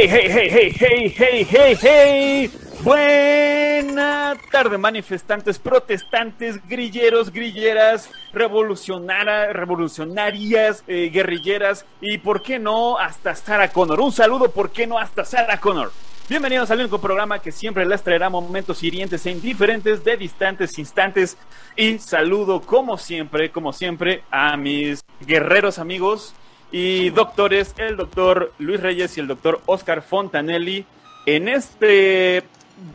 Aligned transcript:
Hey, 0.00 0.08
hey, 0.08 0.30
hey, 0.30 0.48
hey, 0.50 0.72
hey, 0.80 1.12
hey, 1.14 1.44
hey, 1.44 1.76
hey. 1.78 2.50
Buena 2.82 4.34
tarde, 4.50 4.78
manifestantes, 4.78 5.58
protestantes, 5.58 6.66
grilleros, 6.66 7.30
grilleras, 7.30 8.08
revolucionarias, 8.32 10.84
eh, 10.86 11.10
guerrilleras 11.12 11.84
y, 12.00 12.16
¿por 12.16 12.40
qué 12.40 12.58
no?, 12.58 12.96
hasta 12.96 13.34
Sarah 13.34 13.70
Connor. 13.70 14.00
Un 14.00 14.12
saludo, 14.12 14.50
¿por 14.50 14.70
qué 14.70 14.86
no?, 14.86 14.98
hasta 14.98 15.26
Sarah 15.26 15.60
Connor. 15.60 15.92
Bienvenidos 16.30 16.70
al 16.70 16.80
único 16.80 16.98
programa 16.98 17.40
que 17.40 17.52
siempre 17.52 17.84
les 17.84 18.02
traerá 18.02 18.30
momentos 18.30 18.82
hirientes 18.82 19.26
e 19.26 19.32
indiferentes 19.32 20.02
de 20.02 20.16
distantes 20.16 20.78
instantes. 20.78 21.36
Y 21.76 21.98
saludo, 21.98 22.62
como 22.62 22.96
siempre, 22.96 23.50
como 23.50 23.74
siempre, 23.74 24.22
a 24.30 24.56
mis 24.56 25.04
guerreros 25.26 25.78
amigos, 25.78 26.34
y 26.72 27.10
doctores, 27.10 27.74
el 27.78 27.96
doctor 27.96 28.52
Luis 28.58 28.80
Reyes 28.80 29.16
y 29.16 29.20
el 29.20 29.26
doctor 29.26 29.60
Oscar 29.66 30.02
Fontanelli, 30.02 30.84
en 31.26 31.48
este 31.48 32.42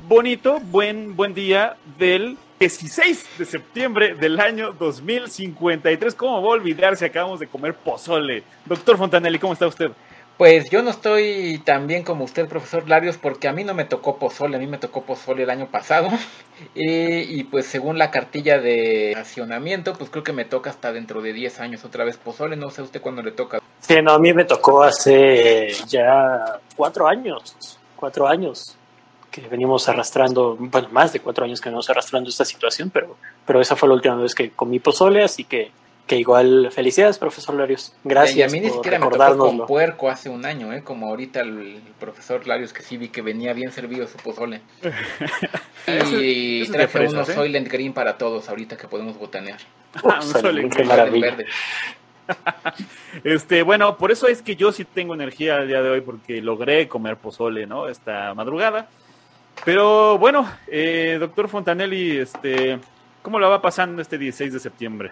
bonito, 0.08 0.60
buen, 0.60 1.16
buen 1.16 1.34
día 1.34 1.76
del 1.98 2.38
16 2.60 3.38
de 3.38 3.46
septiembre 3.46 4.16
del 4.16 4.40
año 4.40 4.74
2053. 4.74 6.16
¿Cómo 6.16 6.42
va 6.42 6.48
a 6.48 6.52
olvidar 6.52 6.96
si 6.96 7.06
acabamos 7.06 7.40
de 7.40 7.48
comer 7.48 7.74
pozole? 7.74 8.44
Doctor 8.66 8.98
Fontanelli, 8.98 9.40
¿cómo 9.40 9.54
está 9.54 9.68
usted? 9.68 9.92
Pues 10.38 10.70
yo 10.70 10.84
no 10.84 10.90
estoy 10.90 11.62
tan 11.64 11.88
bien 11.88 12.04
como 12.04 12.26
usted, 12.26 12.50
profesor 12.50 12.90
Larios, 12.90 13.18
porque 13.18 13.48
a 13.48 13.54
mí 13.54 13.64
no 13.64 13.74
me 13.74 13.86
tocó 13.86 14.18
pozole, 14.18 14.58
a 14.58 14.60
mí 14.60 14.68
me 14.68 14.78
tocó 14.78 15.04
pozole 15.04 15.44
el 15.44 15.50
año 15.50 15.68
pasado. 15.68 16.10
Y, 16.74 17.44
pues 17.46 17.66
según 17.66 17.98
la 17.98 18.12
cartilla 18.12 18.60
de 18.60 19.12
racionamiento, 19.14 19.92
pues 19.92 20.10
creo 20.10 20.24
que 20.24 20.32
me 20.32 20.46
toca 20.46 20.70
hasta 20.70 20.94
dentro 20.94 21.22
de 21.22 21.34
10 21.34 21.60
años 21.60 21.84
otra 21.84 22.06
vez 22.06 22.16
pozole, 22.16 22.56
no 22.56 22.70
sé 22.70 22.82
usted 22.82 23.02
cuándo 23.02 23.22
le 23.22 23.32
toca. 23.32 23.60
Sí, 23.82 24.02
no, 24.02 24.14
a 24.14 24.20
mí 24.20 24.34
me 24.34 24.46
tocó 24.46 24.82
hace 24.82 25.74
ya 25.90 26.62
cuatro 26.78 27.10
años, 27.10 27.78
cuatro 27.98 28.26
años 28.26 28.78
que 29.30 29.42
venimos 29.42 29.90
arrastrando, 29.90 30.56
bueno, 30.58 30.88
más 30.94 31.12
de 31.12 31.20
cuatro 31.20 31.44
años 31.44 31.60
que 31.60 31.68
venimos 31.68 31.90
arrastrando 31.90 32.30
esta 32.30 32.46
situación, 32.46 32.90
pero, 32.90 33.18
pero 33.46 33.60
esa 33.60 33.76
fue 33.76 33.90
la 33.90 33.96
última 33.96 34.16
vez 34.16 34.34
que 34.34 34.52
comí 34.52 34.80
pozole, 34.80 35.26
así 35.26 35.44
que 35.44 35.72
que 36.08 36.18
igual, 36.18 36.70
felicidades, 36.72 37.18
profesor 37.18 37.56
Larios. 37.56 37.94
Gracias. 38.04 38.38
Y 38.38 38.44
a 38.44 38.48
mí 38.48 38.60
ni 38.60 38.70
siquiera 38.70 39.00
me 39.00 39.08
tocó 39.10 39.38
con 39.38 39.66
puerco 39.66 40.10
hace 40.10 40.30
un 40.30 40.46
año, 40.46 40.72
¿eh? 40.72 40.84
como 40.84 41.08
ahorita 41.08 41.42
el, 41.42 41.82
profesor 42.00 42.46
Larios, 42.46 42.74
que 42.74 42.84
sí 42.84 42.98
vi 42.98 43.10
que 43.10 43.22
venía 43.22 43.54
bien 43.54 43.72
servido 43.72 44.08
su 44.08 44.18
pozole. 44.18 44.62
y 45.88 46.62
eso, 46.62 46.64
eso 46.64 46.72
traje 46.74 46.88
fresa, 46.88 47.14
unos 47.14 47.30
¿eh? 47.30 47.34
Soylent 47.34 47.68
Green 47.68 47.94
para 47.94 48.18
todos, 48.18 48.48
ahorita 48.50 48.78
que 48.78 48.88
podemos 48.88 49.18
botanear. 49.18 49.60
Ah, 50.04 50.20
un 50.24 50.28
Soylent 50.28 50.74
Green 50.74 51.22
verde. 51.22 51.46
este, 53.24 53.64
bueno, 53.64 53.98
por 53.98 54.12
eso 54.12 54.28
es 54.28 54.42
que 54.42 54.56
yo 54.56 54.72
sí 54.72 54.86
tengo 54.86 55.16
energía 55.16 55.58
el 55.58 55.68
día 55.68 55.82
de 55.82 55.90
hoy, 55.90 56.02
porque 56.02 56.42
logré 56.42 56.88
comer 56.88 57.18
pozole, 57.18 57.66
¿no? 57.66 57.88
Esta 57.88 58.34
madrugada. 58.36 58.90
Pero 59.64 60.20
bueno, 60.20 60.52
eh, 60.68 61.18
doctor 61.20 61.48
Fontanelli, 61.48 62.18
este, 62.18 62.78
¿cómo 63.24 63.40
lo 63.40 63.50
va 63.50 63.62
pasando 63.62 64.02
este 64.02 64.18
16 64.18 64.54
de 64.54 64.60
septiembre? 64.60 65.12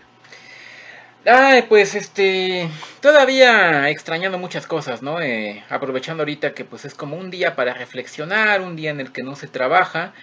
Ay, 1.25 1.63
pues 1.69 1.95
este, 1.95 2.69
todavía 3.01 3.89
extrañando 3.89 4.37
muchas 4.37 4.67
cosas, 4.67 5.01
¿no? 5.01 5.21
Eh, 5.21 5.63
aprovechando 5.69 6.21
ahorita 6.23 6.53
que 6.53 6.65
pues 6.65 6.83
es 6.85 6.95
como 6.95 7.15
un 7.17 7.31
día 7.31 7.55
para 7.55 7.73
reflexionar, 7.73 8.61
un 8.61 8.75
día 8.75 8.89
en 8.91 8.99
el 8.99 9.11
que 9.13 9.23
no 9.23 9.35
se 9.37 9.47
trabaja, 9.47 10.13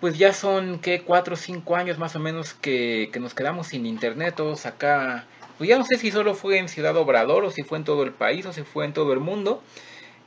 pues 0.00 0.18
ya 0.18 0.32
son, 0.32 0.80
¿qué? 0.80 1.02
Cuatro 1.02 1.34
o 1.34 1.36
cinco 1.36 1.76
años 1.76 1.98
más 1.98 2.16
o 2.16 2.18
menos 2.18 2.54
que, 2.54 3.08
que 3.12 3.20
nos 3.20 3.34
quedamos 3.34 3.68
sin 3.68 3.86
internet, 3.86 4.34
todos 4.36 4.66
acá, 4.66 5.26
pues 5.58 5.68
ya 5.70 5.78
no 5.78 5.84
sé 5.84 5.96
si 5.96 6.10
solo 6.10 6.34
fue 6.34 6.58
en 6.58 6.68
Ciudad 6.68 6.96
Obrador 6.96 7.44
o 7.44 7.50
si 7.50 7.62
fue 7.62 7.78
en 7.78 7.84
todo 7.84 8.02
el 8.02 8.12
país 8.12 8.44
o 8.46 8.52
si 8.52 8.62
fue 8.62 8.84
en 8.84 8.92
todo 8.92 9.12
el 9.12 9.20
mundo, 9.20 9.62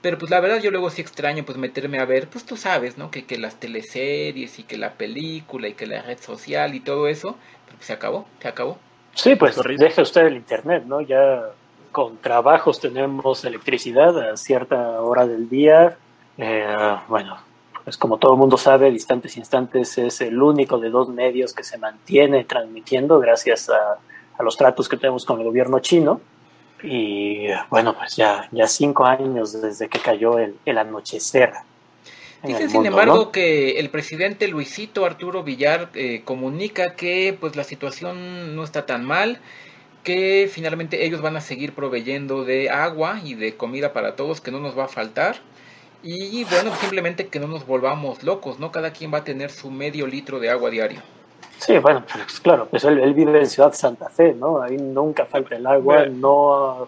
pero 0.01 0.17
pues 0.19 0.31
la 0.31 0.39
verdad 0.41 0.61
yo 0.61 0.71
luego 0.71 0.89
sí 0.91 1.01
extraño 1.01 1.45
pues 1.45 1.57
meterme 1.57 1.99
a 1.99 2.05
ver, 2.05 2.29
pues 2.29 2.45
tú 2.45 2.57
sabes, 2.57 2.97
¿no? 2.97 3.11
Que, 3.11 3.25
que 3.25 3.37
las 3.39 3.59
teleseries 3.59 4.59
y 4.59 4.63
que 4.65 4.77
la 4.77 4.95
película 4.97 5.67
y 5.69 5.75
que 5.75 5.87
la 5.87 6.01
red 6.03 6.19
social 6.19 6.75
y 6.75 6.81
todo 6.81 7.07
eso, 7.09 7.39
pues 7.67 7.85
se 7.85 7.93
acabó, 7.93 8.27
se 8.41 8.47
acabó. 8.49 8.79
Sí, 9.13 9.35
pues 9.35 9.59
deje 9.77 10.01
usted 10.01 10.27
el 10.27 10.35
internet, 10.35 10.83
¿no? 10.85 11.01
Ya 11.01 11.49
con 11.91 12.17
trabajos 12.17 12.79
tenemos 12.79 13.43
electricidad 13.43 14.17
a 14.31 14.37
cierta 14.37 15.01
hora 15.01 15.27
del 15.27 15.49
día. 15.49 15.97
Eh, 16.37 16.97
bueno, 17.07 17.37
pues 17.83 17.97
como 17.97 18.17
todo 18.17 18.33
el 18.33 18.39
mundo 18.39 18.57
sabe, 18.57 18.89
Distantes 18.89 19.37
Instantes 19.37 19.97
es 19.97 20.21
el 20.21 20.41
único 20.41 20.79
de 20.79 20.89
dos 20.89 21.09
medios 21.09 21.53
que 21.53 21.63
se 21.63 21.77
mantiene 21.77 22.45
transmitiendo 22.45 23.19
gracias 23.19 23.69
a, 23.69 23.97
a 24.37 24.43
los 24.43 24.55
tratos 24.55 24.87
que 24.87 24.97
tenemos 24.97 25.25
con 25.25 25.39
el 25.39 25.45
gobierno 25.45 25.79
chino. 25.79 26.21
Y 26.83 27.47
bueno, 27.69 27.93
pues 27.93 28.15
ya, 28.15 28.47
ya 28.51 28.65
cinco 28.67 29.05
años 29.05 29.61
desde 29.61 29.87
que 29.87 29.99
cayó 29.99 30.39
el, 30.39 30.55
el 30.65 30.77
anochecer. 30.77 31.51
Dice, 32.43 32.69
sin 32.69 32.85
embargo, 32.85 33.15
¿no? 33.15 33.31
que 33.31 33.79
el 33.79 33.89
presidente 33.89 34.47
Luisito 34.47 35.05
Arturo 35.05 35.43
Villar 35.43 35.89
eh, 35.93 36.23
comunica 36.25 36.95
que 36.95 37.37
pues 37.39 37.55
la 37.55 37.63
situación 37.63 38.55
no 38.55 38.63
está 38.63 38.87
tan 38.87 39.05
mal, 39.05 39.39
que 40.03 40.49
finalmente 40.51 41.05
ellos 41.05 41.21
van 41.21 41.37
a 41.37 41.41
seguir 41.41 41.73
proveyendo 41.73 42.43
de 42.43 42.71
agua 42.71 43.19
y 43.23 43.35
de 43.35 43.55
comida 43.55 43.93
para 43.93 44.15
todos, 44.15 44.41
que 44.41 44.49
no 44.49 44.59
nos 44.59 44.77
va 44.77 44.85
a 44.85 44.87
faltar. 44.87 45.35
Y 46.03 46.43
bueno, 46.45 46.75
simplemente 46.77 47.27
que 47.27 47.39
no 47.39 47.47
nos 47.47 47.67
volvamos 47.67 48.23
locos, 48.23 48.57
¿no? 48.57 48.71
Cada 48.71 48.91
quien 48.91 49.13
va 49.13 49.19
a 49.19 49.23
tener 49.23 49.51
su 49.51 49.69
medio 49.69 50.07
litro 50.07 50.39
de 50.39 50.49
agua 50.49 50.71
diario. 50.71 50.99
Sí, 51.59 51.77
bueno, 51.77 52.03
pues 52.11 52.39
claro, 52.39 52.67
pues 52.71 52.83
él, 52.85 52.97
él 52.97 53.13
vive 53.13 53.37
en 53.37 53.45
Ciudad 53.45 53.71
Santa 53.73 54.09
Fe, 54.09 54.33
¿no? 54.33 54.63
Ahí 54.63 54.77
nunca 54.77 55.27
falta 55.27 55.55
el 55.55 55.67
agua, 55.67 56.07
no 56.07 56.87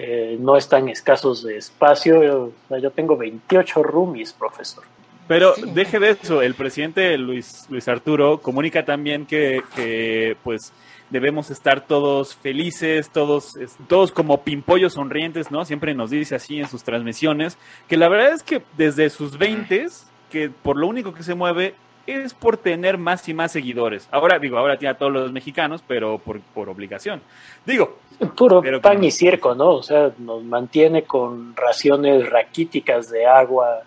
eh, 0.00 0.36
no 0.38 0.56
están 0.56 0.88
escasos 0.88 1.42
de 1.42 1.56
espacio. 1.56 2.22
Yo, 2.22 2.78
yo, 2.78 2.90
tengo 2.92 3.16
28 3.16 3.82
roomies, 3.82 4.32
profesor. 4.32 4.84
Pero 5.26 5.54
sí. 5.56 5.62
deje 5.74 5.98
de 5.98 6.10
eso, 6.10 6.40
el 6.40 6.54
presidente 6.54 7.18
Luis, 7.18 7.66
Luis 7.68 7.88
Arturo 7.88 8.38
comunica 8.38 8.84
también 8.84 9.26
que, 9.26 9.60
que, 9.74 10.36
pues 10.44 10.72
debemos 11.10 11.50
estar 11.50 11.86
todos 11.86 12.36
felices, 12.36 13.10
todos, 13.10 13.58
todos 13.88 14.12
como 14.12 14.42
pimpollos 14.42 14.92
sonrientes, 14.94 15.50
¿no? 15.50 15.64
Siempre 15.64 15.94
nos 15.94 16.10
dice 16.10 16.36
así 16.36 16.60
en 16.60 16.68
sus 16.68 16.84
transmisiones, 16.84 17.58
que 17.88 17.96
la 17.96 18.08
verdad 18.08 18.32
es 18.34 18.42
que 18.42 18.62
desde 18.76 19.10
sus 19.10 19.36
20 19.36 19.88
que 20.30 20.50
por 20.50 20.76
lo 20.76 20.86
único 20.86 21.12
que 21.14 21.22
se 21.22 21.34
mueve 21.34 21.74
es 22.08 22.34
por 22.34 22.56
tener 22.56 22.98
más 22.98 23.28
y 23.28 23.34
más 23.34 23.52
seguidores. 23.52 24.08
Ahora, 24.10 24.38
digo, 24.38 24.58
ahora 24.58 24.78
tiene 24.78 24.92
a 24.92 24.98
todos 24.98 25.12
los 25.12 25.32
mexicanos, 25.32 25.82
pero 25.86 26.18
por, 26.18 26.40
por 26.40 26.68
obligación. 26.68 27.20
Digo, 27.66 27.98
Puro 28.36 28.60
pero 28.60 28.80
pan 28.80 29.02
y 29.04 29.10
circo, 29.10 29.54
¿no? 29.54 29.70
O 29.74 29.82
sea, 29.82 30.12
nos 30.18 30.42
mantiene 30.42 31.04
con 31.04 31.54
raciones 31.54 32.28
raquíticas 32.28 33.10
de 33.10 33.26
agua 33.26 33.82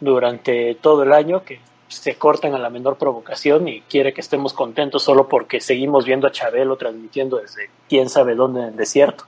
durante 0.00 0.74
todo 0.74 1.02
el 1.02 1.12
año 1.12 1.44
que 1.44 1.60
se 1.88 2.16
cortan 2.16 2.54
a 2.54 2.58
la 2.58 2.70
menor 2.70 2.98
provocación 2.98 3.68
y 3.68 3.80
quiere 3.82 4.12
que 4.12 4.20
estemos 4.20 4.52
contentos 4.52 5.02
solo 5.02 5.28
porque 5.28 5.60
seguimos 5.60 6.04
viendo 6.04 6.26
a 6.26 6.32
Chabelo 6.32 6.76
transmitiendo 6.76 7.38
desde 7.38 7.70
quién 7.88 8.08
sabe 8.08 8.34
dónde 8.34 8.60
en 8.60 8.66
el 8.68 8.76
desierto. 8.76 9.24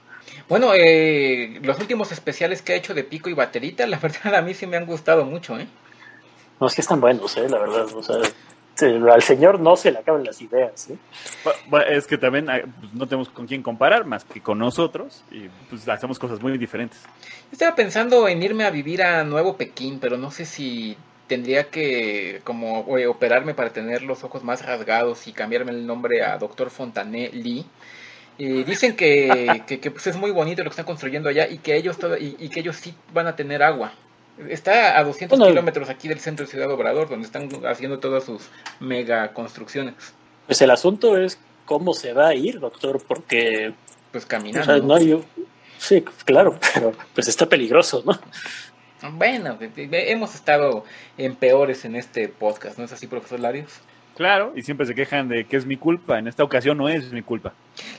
Bueno, 0.47 0.73
eh, 0.75 1.59
los 1.63 1.79
últimos 1.79 2.11
especiales 2.11 2.61
que 2.61 2.73
ha 2.73 2.75
hecho 2.75 2.93
de 2.93 3.03
Pico 3.03 3.29
y 3.29 3.33
Baterita, 3.33 3.87
la 3.87 3.97
verdad 4.01 4.35
a 4.35 4.41
mí 4.41 4.53
sí 4.53 4.67
me 4.67 4.77
han 4.77 4.85
gustado 4.85 5.25
mucho, 5.25 5.57
¿eh? 5.59 5.67
No, 6.63 6.67
es 6.67 6.75
que 6.75 6.81
están 6.81 7.01
buenos, 7.01 7.35
¿eh? 7.35 7.49
La 7.49 7.59
verdad, 7.59 7.93
o 7.93 8.01
sea, 8.01 8.15
al 9.11 9.21
señor 9.21 9.59
no 9.59 9.75
se 9.75 9.91
le 9.91 9.99
acaban 9.99 10.23
las 10.23 10.41
ideas. 10.41 10.91
¿eh? 10.91 10.97
Bueno, 11.67 11.85
es 11.87 12.07
que 12.07 12.17
también 12.17 12.45
pues, 12.45 12.93
no 12.93 13.05
tenemos 13.05 13.27
con 13.27 13.47
quién 13.47 13.61
comparar 13.61 14.05
más 14.05 14.23
que 14.23 14.39
con 14.39 14.59
nosotros 14.59 15.25
y 15.29 15.49
pues 15.69 15.89
hacemos 15.89 16.17
cosas 16.17 16.41
muy 16.41 16.57
diferentes. 16.57 17.01
Estaba 17.51 17.75
pensando 17.75 18.29
en 18.29 18.41
irme 18.41 18.63
a 18.63 18.69
vivir 18.69 19.03
a 19.03 19.25
Nuevo 19.25 19.57
Pekín, 19.57 19.99
pero 19.99 20.17
no 20.17 20.31
sé 20.31 20.45
si 20.45 20.95
tendría 21.27 21.65
que 21.69 22.39
como 22.45 22.79
operarme 23.09 23.53
para 23.53 23.73
tener 23.73 24.03
los 24.03 24.23
ojos 24.23 24.41
más 24.45 24.65
rasgados 24.65 25.27
y 25.27 25.33
cambiarme 25.33 25.73
el 25.73 25.85
nombre 25.85 26.23
a 26.23 26.37
Doctor 26.37 26.69
Fontanelli. 26.69 27.65
Y 28.37 28.63
dicen 28.63 28.95
que, 28.95 29.63
que, 29.67 29.81
que 29.81 29.91
pues 29.91 30.07
es 30.07 30.15
muy 30.15 30.31
bonito 30.31 30.63
lo 30.63 30.69
que 30.69 30.75
están 30.75 30.85
construyendo 30.85 31.27
allá 31.27 31.45
y 31.45 31.57
que 31.57 31.75
ellos 31.75 31.97
todo, 31.97 32.17
y, 32.17 32.37
y 32.39 32.47
que 32.47 32.61
ellos 32.61 32.77
sí 32.77 32.95
van 33.13 33.27
a 33.27 33.35
tener 33.35 33.61
agua. 33.61 33.91
Está 34.47 34.97
a 34.97 35.03
200 35.03 35.37
bueno, 35.37 35.51
kilómetros 35.51 35.89
aquí 35.89 36.07
del 36.07 36.19
centro 36.19 36.45
de 36.45 36.51
Ciudad 36.51 36.71
Obrador, 36.71 37.09
donde 37.09 37.25
están 37.25 37.49
haciendo 37.65 37.99
todas 37.99 38.23
sus 38.23 38.49
mega 38.79 39.31
construcciones. 39.33 39.95
Pues 40.47 40.61
el 40.61 40.71
asunto 40.71 41.17
es 41.17 41.39
cómo 41.65 41.93
se 41.93 42.13
va 42.13 42.29
a 42.29 42.35
ir, 42.35 42.59
doctor, 42.59 43.01
porque... 43.07 43.73
Pues 44.11 44.25
caminando. 44.25 44.61
O 44.61 44.75
sea, 44.75 44.83
no 44.83 45.23
Sí, 45.77 46.01
claro, 46.23 46.57
pero 46.73 46.93
pues 47.13 47.27
está 47.27 47.47
peligroso, 47.47 48.03
¿no? 48.05 48.17
Bueno, 49.11 49.57
hemos 49.59 50.33
estado 50.33 50.85
en 51.17 51.35
peores 51.35 51.83
en 51.83 51.97
este 51.97 52.29
podcast, 52.29 52.77
¿no 52.77 52.85
es 52.85 52.93
así, 52.93 53.05
profesor 53.05 53.41
Larios? 53.41 53.81
Claro, 54.15 54.53
y 54.55 54.61
siempre 54.61 54.85
se 54.85 54.93
quejan 54.93 55.27
de 55.27 55.45
que 55.45 55.57
es 55.57 55.65
mi 55.65 55.75
culpa. 55.75 56.19
En 56.19 56.27
esta 56.27 56.43
ocasión 56.43 56.77
no 56.77 56.87
es 56.87 57.11
mi 57.11 57.23
culpa. 57.23 57.53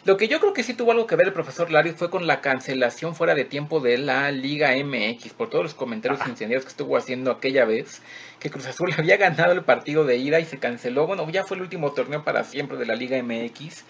Lo 0.05 0.17
que 0.17 0.29
yo 0.29 0.39
creo 0.39 0.53
que 0.53 0.63
sí 0.63 0.75
tuvo 0.75 0.93
algo 0.93 1.09
que 1.09 1.17
ver 1.17 1.27
el 1.27 1.33
profesor 1.33 1.73
Larios 1.73 1.97
fue 1.97 2.09
con 2.09 2.29
la 2.29 2.41
cancelación 2.41 3.17
fuera 3.17 3.35
de 3.35 3.45
tiempo 3.45 3.81
de 3.81 3.99
la 3.99 4.31
Liga 4.31 4.71
MX, 4.77 5.33
por 5.33 5.51
todos 5.51 5.65
los 5.65 5.75
comentarios 5.75 6.21
incendiarios 6.21 6.65
que 6.65 6.71
estuvo 6.71 6.97
haciendo 6.97 7.33
aquella 7.33 7.65
vez, 7.65 8.01
que 8.39 8.49
Cruz 8.49 8.67
Azul 8.67 8.95
había 8.99 9.17
ganado 9.17 9.53
el 9.53 9.65
partido 9.65 10.05
de 10.05 10.17
ida 10.17 10.39
y 10.39 10.45
se 10.45 10.59
canceló. 10.59 11.09
Bueno, 11.09 11.29
ya 11.31 11.43
fue 11.43 11.57
el 11.57 11.63
último 11.65 11.93
torneo 11.93 12.23
para 12.23 12.45
siempre 12.45 12.79
de 12.79 12.87
la 12.87 12.95
Liga 12.95 13.21
MX, 13.21 13.85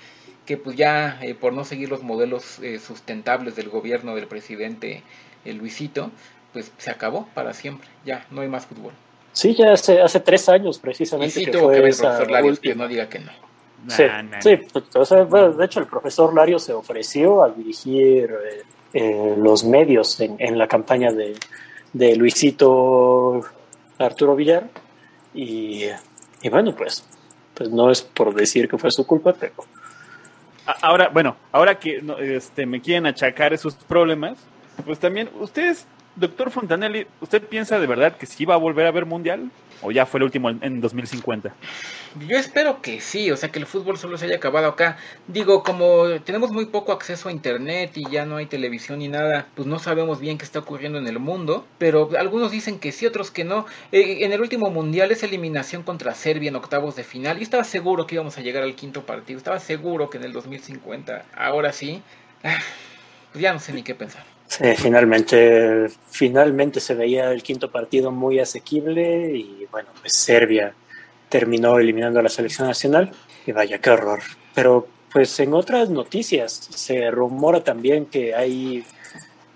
que 0.46 0.56
pues 0.56 0.76
ya 0.76 1.18
eh, 1.20 1.34
por 1.34 1.52
no 1.52 1.64
seguir 1.64 1.90
los 1.90 2.02
modelos 2.02 2.58
eh, 2.60 2.78
sustentables 2.78 3.54
del 3.54 3.68
gobierno 3.68 4.14
del 4.14 4.28
presidente 4.28 5.02
eh, 5.44 5.52
Luisito, 5.52 6.10
pues 6.54 6.72
se 6.78 6.90
acabó 6.90 7.26
para 7.34 7.52
siempre. 7.52 7.88
Ya 8.06 8.26
no 8.30 8.40
hay 8.40 8.48
más 8.48 8.64
fútbol. 8.64 8.94
Sí, 9.34 9.52
ya 9.54 9.72
hace, 9.72 10.00
hace 10.00 10.20
tres 10.20 10.48
años 10.48 10.78
precisamente. 10.78 11.40
Y 11.40 11.44
sí 11.44 11.44
que 11.44 11.58
tuvo 11.58 11.68
que 11.70 11.80
ver 11.80 11.90
el 11.90 11.96
profesor 11.96 12.30
Larios, 12.30 12.60
que 12.60 12.74
no 12.74 12.88
diga 12.88 13.08
que 13.08 13.18
no. 13.18 13.32
Sí, 13.88 14.04
sí 14.40 14.56
pues, 14.72 15.10
de 15.58 15.64
hecho 15.64 15.80
el 15.80 15.86
profesor 15.86 16.32
Lario 16.32 16.58
se 16.58 16.72
ofreció 16.72 17.42
a 17.44 17.50
dirigir 17.50 18.30
eh, 18.30 18.62
eh, 18.94 19.34
los 19.36 19.64
medios 19.64 20.18
en, 20.20 20.36
en, 20.38 20.56
la 20.56 20.66
campaña 20.66 21.12
de, 21.12 21.34
de 21.92 22.16
Luisito 22.16 23.42
Arturo 23.98 24.36
Villar 24.36 24.70
y, 25.34 25.82
y, 26.40 26.48
bueno, 26.48 26.74
pues, 26.74 27.04
pues 27.52 27.68
no 27.70 27.90
es 27.90 28.02
por 28.02 28.32
decir 28.34 28.68
que 28.68 28.78
fue 28.78 28.90
su 28.90 29.04
culpa, 29.04 29.34
pero... 29.38 29.54
Ahora, 30.80 31.10
bueno, 31.12 31.36
ahora 31.52 31.78
que 31.78 32.02
este, 32.20 32.64
me 32.64 32.80
quieren 32.80 33.04
achacar 33.04 33.52
esos 33.52 33.74
problemas, 33.74 34.38
pues 34.86 34.98
también 34.98 35.28
ustedes 35.38 35.86
Doctor 36.16 36.52
Fontanelli, 36.52 37.08
¿usted 37.20 37.42
piensa 37.42 37.80
de 37.80 37.88
verdad 37.88 38.16
que 38.16 38.26
sí 38.26 38.44
va 38.44 38.54
a 38.54 38.58
volver 38.58 38.86
a 38.86 38.90
haber 38.90 39.04
mundial? 39.04 39.50
¿O 39.82 39.90
ya 39.90 40.06
fue 40.06 40.18
el 40.18 40.24
último 40.24 40.48
en 40.48 40.80
2050? 40.80 41.52
Yo 42.28 42.38
espero 42.38 42.80
que 42.80 43.00
sí, 43.00 43.32
o 43.32 43.36
sea, 43.36 43.50
que 43.50 43.58
el 43.58 43.66
fútbol 43.66 43.98
solo 43.98 44.16
se 44.16 44.26
haya 44.26 44.36
acabado 44.36 44.68
acá. 44.68 44.96
Digo, 45.26 45.64
como 45.64 46.20
tenemos 46.20 46.52
muy 46.52 46.66
poco 46.66 46.92
acceso 46.92 47.28
a 47.28 47.32
internet 47.32 47.90
y 47.96 48.08
ya 48.08 48.24
no 48.24 48.36
hay 48.36 48.46
televisión 48.46 49.00
ni 49.00 49.08
nada, 49.08 49.48
pues 49.56 49.66
no 49.66 49.80
sabemos 49.80 50.20
bien 50.20 50.38
qué 50.38 50.44
está 50.44 50.60
ocurriendo 50.60 50.98
en 50.98 51.08
el 51.08 51.18
mundo. 51.18 51.66
Pero 51.78 52.10
algunos 52.16 52.52
dicen 52.52 52.78
que 52.78 52.92
sí, 52.92 53.06
otros 53.06 53.32
que 53.32 53.42
no. 53.42 53.66
Eh, 53.90 54.18
en 54.20 54.32
el 54.32 54.40
último 54.40 54.70
mundial 54.70 55.10
esa 55.10 55.26
eliminación 55.26 55.82
contra 55.82 56.14
Serbia 56.14 56.48
en 56.48 56.56
octavos 56.56 56.94
de 56.94 57.02
final. 57.02 57.40
Y 57.40 57.42
estaba 57.42 57.64
seguro 57.64 58.06
que 58.06 58.14
íbamos 58.14 58.38
a 58.38 58.40
llegar 58.40 58.62
al 58.62 58.76
quinto 58.76 59.04
partido. 59.04 59.36
Estaba 59.36 59.58
seguro 59.58 60.08
que 60.08 60.18
en 60.18 60.24
el 60.24 60.32
2050, 60.32 61.24
ahora 61.34 61.72
sí. 61.72 62.02
Pues 63.32 63.42
ya 63.42 63.52
no 63.52 63.58
sé 63.58 63.72
ni 63.72 63.82
qué 63.82 63.96
pensar. 63.96 64.33
Sí, 64.56 64.72
finalmente, 64.76 65.88
finalmente 66.10 66.78
se 66.78 66.94
veía 66.94 67.32
el 67.32 67.42
quinto 67.42 67.72
partido 67.72 68.12
muy 68.12 68.38
asequible 68.38 69.36
y 69.36 69.66
bueno, 69.72 69.88
pues 70.00 70.14
Serbia 70.14 70.72
terminó 71.28 71.76
eliminando 71.76 72.20
a 72.20 72.22
la 72.22 72.28
selección 72.28 72.68
nacional 72.68 73.10
y 73.44 73.50
vaya, 73.50 73.78
qué 73.78 73.90
horror. 73.90 74.20
Pero 74.54 74.86
pues 75.12 75.40
en 75.40 75.54
otras 75.54 75.90
noticias 75.90 76.52
se 76.52 77.10
rumora 77.10 77.64
también 77.64 78.06
que 78.06 78.32
hay 78.32 78.84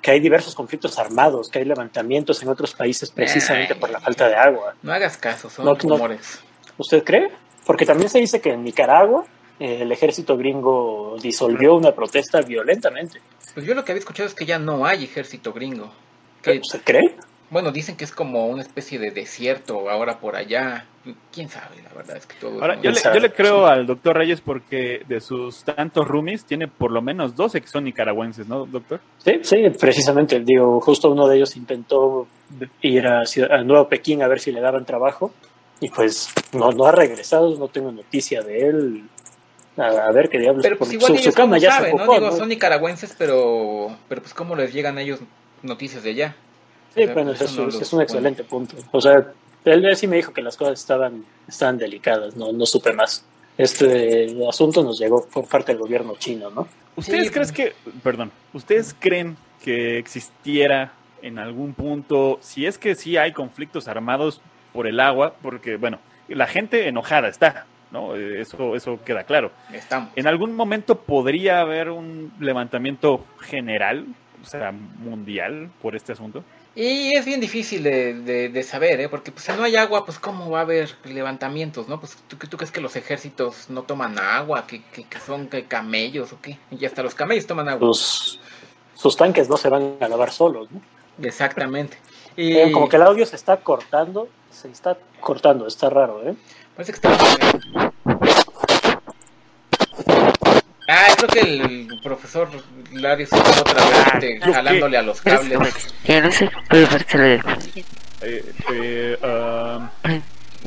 que 0.02 0.10
hay 0.10 0.18
diversos 0.18 0.56
conflictos 0.56 0.98
armados, 0.98 1.48
que 1.48 1.60
hay 1.60 1.64
levantamientos 1.64 2.42
en 2.42 2.48
otros 2.48 2.74
países 2.74 3.08
precisamente 3.08 3.76
por 3.76 3.90
la 3.90 4.00
falta 4.00 4.26
de 4.26 4.34
agua. 4.34 4.74
No 4.82 4.92
hagas 4.92 5.16
caso, 5.16 5.48
son 5.48 5.78
rumores. 5.78 6.40
¿Usted 6.76 7.04
cree? 7.04 7.30
Porque 7.64 7.86
también 7.86 8.10
se 8.10 8.18
dice 8.18 8.40
que 8.40 8.50
en 8.50 8.64
Nicaragua 8.64 9.24
eh, 9.24 9.37
el 9.58 9.90
ejército 9.90 10.36
gringo 10.36 11.16
disolvió 11.20 11.74
una 11.74 11.92
protesta 11.92 12.40
violentamente. 12.42 13.20
Pues 13.54 13.66
yo 13.66 13.74
lo 13.74 13.84
que 13.84 13.92
había 13.92 14.00
escuchado 14.00 14.28
es 14.28 14.34
que 14.34 14.46
ya 14.46 14.58
no 14.58 14.86
hay 14.86 15.04
ejército 15.04 15.52
gringo. 15.52 15.92
Que, 16.42 16.60
¿Se 16.62 16.80
cree? 16.80 17.16
Bueno, 17.50 17.72
dicen 17.72 17.96
que 17.96 18.04
es 18.04 18.12
como 18.12 18.46
una 18.46 18.62
especie 18.62 18.98
de 18.98 19.10
desierto 19.10 19.88
ahora 19.88 20.20
por 20.20 20.36
allá. 20.36 20.84
¿Quién 21.32 21.48
sabe? 21.48 21.82
La 21.82 21.94
verdad 21.94 22.18
es 22.18 22.26
que 22.26 22.36
todo... 22.38 22.60
Ahora, 22.60 22.80
yo, 22.82 22.90
le, 22.90 23.00
yo, 23.00 23.20
le, 23.20 23.32
creo 23.32 23.66
al 23.66 23.86
doctor 23.86 24.16
Reyes 24.16 24.42
porque 24.42 25.00
de 25.08 25.20
sus 25.20 25.64
tantos 25.64 26.06
roomies 26.06 26.44
tiene 26.44 26.68
por 26.68 26.92
lo 26.92 27.00
menos 27.00 27.34
12 27.34 27.62
que 27.62 27.66
son 27.66 27.84
nicaragüenses, 27.84 28.46
¿no, 28.46 28.66
doctor? 28.66 29.00
Sí, 29.16 29.40
sí, 29.42 29.56
precisamente. 29.80 30.38
Digo, 30.40 30.78
justo 30.80 31.10
uno 31.10 31.26
de 31.26 31.36
ellos 31.36 31.56
intentó 31.56 32.28
ir 32.82 33.06
a, 33.06 33.22
a 33.22 33.62
Nuevo 33.64 33.88
Pekín 33.88 34.22
a 34.22 34.28
ver 34.28 34.40
si 34.40 34.52
le 34.52 34.60
daban 34.60 34.84
trabajo 34.84 35.32
y 35.80 35.88
pues 35.88 36.28
no, 36.52 36.70
no 36.72 36.84
ha 36.84 36.92
regresado, 36.92 37.56
no 37.56 37.68
tengo 37.68 37.90
noticia 37.92 38.42
de 38.42 38.68
él 38.68 39.04
a, 39.78 40.10
ver 40.12 40.28
qué 40.28 40.38
diablos. 40.38 40.62
Pero 40.62 40.78
pues 40.78 40.92
igual 40.92 41.12
su, 41.12 41.18
ellos 41.18 41.34
cama 41.34 41.58
ya 41.58 41.72
saben, 41.72 41.96
¿no? 41.96 42.12
Digo, 42.12 42.36
son 42.36 42.48
nicaragüenses, 42.48 43.14
pero, 43.16 43.96
pero 44.08 44.22
pues 44.22 44.34
cómo 44.34 44.56
les 44.56 44.72
llegan 44.72 44.98
a 44.98 45.02
ellos 45.02 45.20
noticias 45.62 46.02
de 46.02 46.10
allá. 46.10 46.36
Sí, 46.94 47.06
bueno, 47.06 47.32
pues, 47.36 47.42
eso, 47.42 47.68
es 47.68 47.92
un 47.92 48.02
excelente 48.02 48.44
punto. 48.44 48.76
O 48.92 49.00
sea, 49.00 49.32
él 49.64 49.96
sí 49.96 50.06
me 50.06 50.16
dijo 50.16 50.32
que 50.32 50.42
las 50.42 50.56
cosas 50.56 50.80
estaban, 50.80 51.24
estaban 51.46 51.78
delicadas, 51.78 52.36
no, 52.36 52.52
no 52.52 52.66
supe 52.66 52.92
más. 52.92 53.24
Este 53.56 54.36
asunto 54.48 54.82
nos 54.82 54.98
llegó 54.98 55.26
por 55.26 55.46
parte 55.46 55.72
del 55.72 55.80
gobierno 55.80 56.14
chino, 56.18 56.50
¿no? 56.50 56.68
¿Ustedes 56.96 57.30
creen 57.30 57.50
que, 57.50 57.72
perdón, 58.02 58.32
ustedes 58.52 58.94
creen 58.98 59.36
que 59.62 59.98
existiera 59.98 60.92
en 61.22 61.38
algún 61.38 61.74
punto, 61.74 62.38
si 62.40 62.66
es 62.66 62.78
que 62.78 62.94
sí 62.94 63.16
hay 63.16 63.32
conflictos 63.32 63.88
armados 63.88 64.40
por 64.72 64.86
el 64.86 65.00
agua, 65.00 65.34
porque, 65.42 65.76
bueno, 65.76 65.98
la 66.28 66.46
gente 66.46 66.88
enojada 66.88 67.28
está, 67.28 67.66
¿no? 67.90 68.14
Eso, 68.14 68.74
eso 68.74 68.98
queda 69.04 69.24
claro. 69.24 69.50
Estamos. 69.72 70.10
En 70.16 70.26
algún 70.26 70.54
momento 70.54 70.96
podría 70.96 71.60
haber 71.60 71.90
un 71.90 72.32
levantamiento 72.40 73.24
general, 73.40 74.06
o 74.42 74.46
sea, 74.46 74.72
mundial, 74.72 75.70
por 75.80 75.96
este 75.96 76.12
asunto. 76.12 76.44
Y 76.74 77.12
es 77.14 77.24
bien 77.24 77.40
difícil 77.40 77.82
de, 77.82 78.48
de, 78.50 78.62
saber, 78.62 79.00
¿eh? 79.00 79.08
porque 79.08 79.32
pues, 79.32 79.44
si 79.44 79.52
no 79.52 79.64
hay 79.64 79.74
agua, 79.74 80.04
pues 80.04 80.20
cómo 80.20 80.48
va 80.48 80.60
a 80.60 80.62
haber 80.62 80.88
levantamientos, 81.04 81.88
¿no? 81.88 81.98
Pues 81.98 82.16
tú, 82.28 82.36
tú 82.36 82.56
crees 82.56 82.70
que 82.70 82.80
los 82.80 82.94
ejércitos 82.94 83.68
no 83.68 83.82
toman 83.82 84.16
agua, 84.16 84.64
que, 84.64 84.82
que, 84.84 85.04
son 85.18 85.48
camellos 85.66 86.32
o 86.32 86.40
qué, 86.40 86.56
y 86.70 86.84
hasta 86.84 87.02
los 87.02 87.16
camellos 87.16 87.48
toman 87.48 87.68
agua. 87.68 87.88
Sus, 87.88 88.38
sus 88.94 89.16
tanques 89.16 89.48
no 89.48 89.56
se 89.56 89.68
van 89.68 89.96
a 90.00 90.06
lavar 90.06 90.30
solos, 90.30 90.70
¿no? 90.70 90.80
Exactamente. 91.26 91.98
Y... 92.36 92.56
Eh, 92.56 92.70
como 92.70 92.88
que 92.88 92.94
el 92.94 93.02
audio 93.02 93.26
se 93.26 93.34
está 93.34 93.56
cortando, 93.56 94.28
se 94.52 94.70
está 94.70 94.96
cortando, 95.18 95.66
está 95.66 95.90
raro, 95.90 96.22
¿eh? 96.22 96.36
Parece 96.78 96.92
que 96.92 97.08
está. 97.08 97.18
Ah, 100.88 101.06
creo 101.16 101.28
que 101.28 101.40
el 101.40 102.00
profesor 102.04 102.48
Larry 102.92 103.24
está 103.24 103.36
otra 103.38 103.84
vez 103.84 103.94
ah, 103.96 104.10
este, 104.14 104.38
jalándole 104.38 104.96
a 104.96 105.02
los 105.02 105.20
cables. 105.20 105.58
Yo 106.04 106.20
no 106.20 106.30
sé, 106.30 106.48
pero 106.68 107.24
eh, 107.24 108.52
eh, 108.70 109.18
um, 109.24 109.88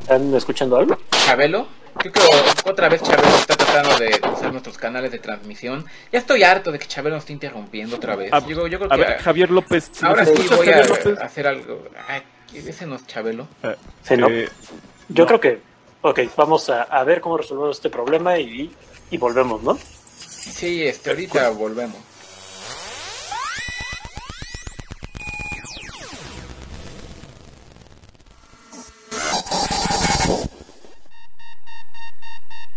¿Están 0.01 0.35
escuchando 0.35 0.75
algo? 0.75 0.97
Chabelo. 1.11 1.69
Creo 1.97 2.11
que 2.11 2.19
otra 2.69 2.89
vez 2.89 3.01
Chabelo 3.03 3.33
está 3.37 3.55
tratando 3.55 3.97
de 3.97 4.19
usar 4.33 4.51
nuestros 4.51 4.77
canales 4.77 5.13
de 5.13 5.19
transmisión. 5.19 5.85
Ya 6.11 6.19
estoy 6.19 6.43
harto 6.43 6.73
de 6.73 6.79
que 6.79 6.87
Chabelo 6.87 7.15
nos 7.15 7.23
esté 7.23 7.31
interrumpiendo 7.31 7.95
otra 7.95 8.17
vez. 8.17 8.33
A, 8.33 8.45
yo, 8.45 8.67
yo 8.67 8.79
creo 8.79 8.89
que, 8.89 9.13
Javier 9.23 9.49
López. 9.49 9.89
ahora 10.01 10.25
sí 10.25 10.33
voy 10.57 10.67
a 10.67 11.23
hacer 11.23 11.47
algo. 11.47 11.87
Ay, 12.05 12.21
ese 12.53 12.85
no 12.85 12.95
es 12.95 13.07
Chabelo. 13.07 13.47
Eh, 13.63 13.77
sí, 14.03 14.17
¿no? 14.17 14.27
yo 15.07 15.25
creo 15.25 15.39
que 15.39 15.70
Ok, 16.03 16.19
vamos 16.35 16.69
a, 16.69 16.83
a 16.83 17.03
ver 17.03 17.21
cómo 17.21 17.37
resolvemos 17.37 17.77
este 17.77 17.89
problema 17.89 18.37
y, 18.39 18.71
y 19.11 19.17
volvemos, 19.17 19.61
¿no? 19.61 19.77
Sí, 20.17 20.83
este, 20.83 21.11
ahorita 21.11 21.49
volvemos. 21.49 21.97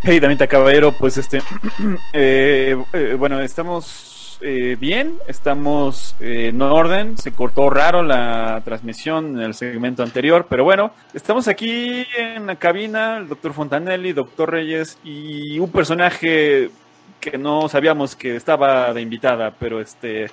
Hey, 0.06 0.20
Damita 0.20 0.46
Caballero, 0.46 0.92
pues 0.92 1.16
este, 1.16 1.38
eh, 2.12 2.76
eh, 2.92 3.16
bueno, 3.18 3.40
estamos 3.40 4.13
eh, 4.46 4.76
bien, 4.78 5.18
estamos 5.26 6.14
eh, 6.20 6.48
en 6.48 6.60
orden. 6.60 7.16
Se 7.16 7.32
cortó 7.32 7.70
raro 7.70 8.02
la 8.02 8.60
transmisión 8.62 9.38
en 9.38 9.40
el 9.40 9.54
segmento 9.54 10.02
anterior, 10.02 10.46
pero 10.50 10.64
bueno, 10.64 10.92
estamos 11.14 11.48
aquí 11.48 12.06
en 12.14 12.46
la 12.46 12.56
cabina, 12.56 13.16
el 13.16 13.28
doctor 13.28 13.54
Fontanelli, 13.54 14.12
doctor 14.12 14.50
Reyes 14.50 14.98
y 15.02 15.58
un 15.58 15.72
personaje 15.72 16.70
que 17.20 17.38
no 17.38 17.70
sabíamos 17.70 18.14
que 18.14 18.36
estaba 18.36 18.92
de 18.92 19.00
invitada, 19.00 19.50
pero 19.50 19.80
este 19.80 20.30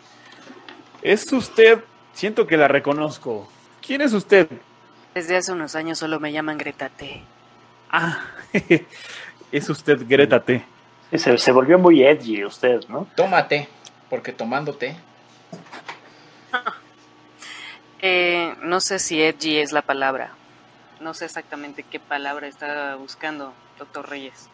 es 1.01 1.31
usted. 1.31 1.79
Siento 2.11 2.45
que 2.45 2.57
la 2.57 2.67
reconozco. 2.67 3.47
¿Quién 3.79 4.01
es 4.01 4.11
usted? 4.11 4.49
Desde 5.15 5.37
hace 5.37 5.53
unos 5.53 5.73
años 5.75 5.97
solo 5.97 6.19
me 6.19 6.33
llaman 6.33 6.57
Greta 6.57 6.89
T. 6.89 7.21
Ah, 7.89 8.25
es 9.53 9.69
usted 9.69 10.01
Greta 10.05 10.43
T. 10.43 10.65
Se, 11.13 11.37
se 11.37 11.51
volvió 11.53 11.79
muy 11.79 12.03
edgy 12.03 12.43
usted, 12.43 12.81
¿no? 12.89 13.07
Tómate 13.15 13.69
porque 14.11 14.33
tomándote. 14.33 14.95
Eh, 18.03 18.55
no 18.63 18.79
sé 18.79 18.97
si 18.97 19.21
edgy 19.21 19.59
es 19.59 19.71
la 19.71 19.83
palabra. 19.83 20.31
No 21.01 21.13
sé 21.13 21.25
exactamente 21.25 21.83
qué 21.83 21.99
palabra 21.99 22.47
está 22.47 22.95
buscando, 22.95 23.53
doctor 23.77 24.09
Reyes. 24.09 24.49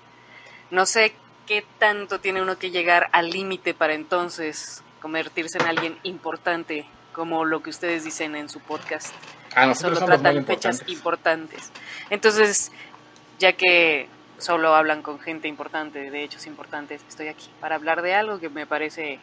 No 0.70 0.86
sé 0.86 1.16
qué 1.46 1.64
tanto 1.80 2.20
tiene 2.20 2.42
uno 2.42 2.60
que 2.60 2.72
llegar 2.72 3.08
al 3.14 3.30
límite 3.30 3.74
para 3.74 3.94
entonces 3.94 4.84
convertirse 5.02 5.60
en 5.60 5.66
alguien 5.66 5.98
importante, 6.04 6.86
como 7.14 7.46
lo 7.46 7.64
que 7.64 7.70
ustedes 7.70 8.04
dicen 8.04 8.36
en 8.36 8.50
su 8.50 8.60
podcast. 8.60 9.16
Ah, 9.56 9.66
nosotros 9.66 10.00
solo 10.00 10.20
tratan 10.20 10.46
fechas 10.46 10.84
importantes. 10.88 11.72
Entonces, 12.10 12.74
ya 13.40 13.54
que 13.54 14.10
solo 14.40 14.76
hablan 14.76 15.02
con 15.02 15.22
gente 15.22 15.48
importante, 15.48 16.12
de 16.12 16.22
hechos 16.22 16.48
importantes, 16.48 17.02
estoy 17.08 17.30
aquí 17.30 17.50
para 17.62 17.76
hablar 17.76 18.02
de 18.02 18.14
algo 18.14 18.42
que 18.42 18.50
me 18.50 18.68
parece 18.68 19.22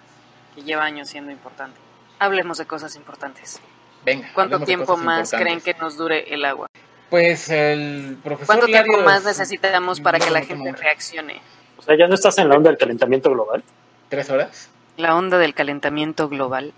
que 0.54 0.62
lleva 0.62 0.84
años 0.84 1.08
siendo 1.08 1.30
importante. 1.32 1.78
Hablemos 2.18 2.58
de 2.58 2.66
cosas 2.66 2.94
importantes. 2.96 3.60
Venga. 4.04 4.30
¿Cuánto 4.34 4.60
tiempo 4.60 4.86
cosas 4.86 5.04
más 5.04 5.30
creen 5.30 5.60
que 5.60 5.74
nos 5.74 5.96
dure 5.96 6.32
el 6.32 6.44
agua? 6.44 6.68
Pues 7.10 7.48
el 7.50 8.18
profesor 8.22 8.46
¿Cuánto 8.46 8.66
tiempo 8.66 8.98
más 9.02 9.24
necesitamos 9.24 10.00
para 10.00 10.18
que 10.18 10.30
la 10.30 10.40
No, 10.40 10.46
gente 10.46 10.72
no, 10.72 10.76
reaccione? 10.76 11.40
O 11.78 11.82
sea, 11.82 11.96
ya 11.96 12.06
no 12.06 12.14
estás 12.14 12.38
en 12.38 12.48
la 12.48 12.56
onda 12.56 12.70
del 12.70 12.78
calentamiento 12.78 13.30
global. 13.30 13.62
¿Tres 14.08 14.30
horas? 14.30 14.70
La 14.96 15.16
onda 15.16 15.38
del 15.38 15.54
calentamiento 15.54 16.28
global. 16.28 16.72